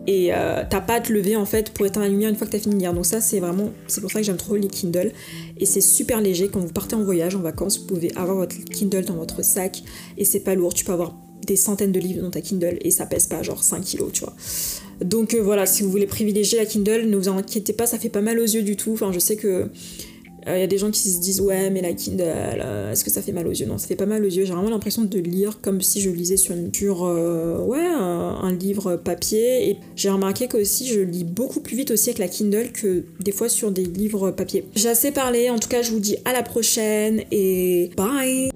[0.07, 2.47] et euh, t'as pas à te lever en fait pour éteindre la lumière une fois
[2.47, 2.93] que t'as fini de lire.
[2.93, 5.13] Donc ça c'est vraiment, c'est pour ça que j'aime trop les Kindle.
[5.59, 8.57] Et c'est super léger quand vous partez en voyage, en vacances, vous pouvez avoir votre
[8.57, 9.83] Kindle dans votre sac
[10.19, 10.75] et c'est pas lourd.
[10.75, 13.63] Tu peux avoir des centaines de livres dans ta Kindle et ça pèse pas genre
[13.63, 14.35] 5 kilos, tu vois.
[15.01, 18.09] Donc euh, voilà, si vous voulez privilégier la Kindle, ne vous inquiétez pas, ça fait
[18.09, 18.93] pas mal aux yeux du tout.
[18.93, 19.71] Enfin, je sais que
[20.47, 23.05] il euh, y a des gens qui se disent ouais mais la Kindle euh, est-ce
[23.05, 23.67] que ça fait mal aux yeux?
[23.67, 24.45] Non ça fait pas mal aux yeux.
[24.45, 28.97] J'ai vraiment l'impression de lire comme si je lisais sur une euh, ouais un, livre
[28.97, 29.71] papier.
[29.71, 33.05] Et j'ai remarqué que aussi je lis beaucoup plus vite aussi avec la Kindle que
[33.21, 34.67] des fois sur des livres papier.
[34.75, 35.51] J'ai assez parlé.
[35.51, 38.51] En tout cas je vous dis à la prochaine et bye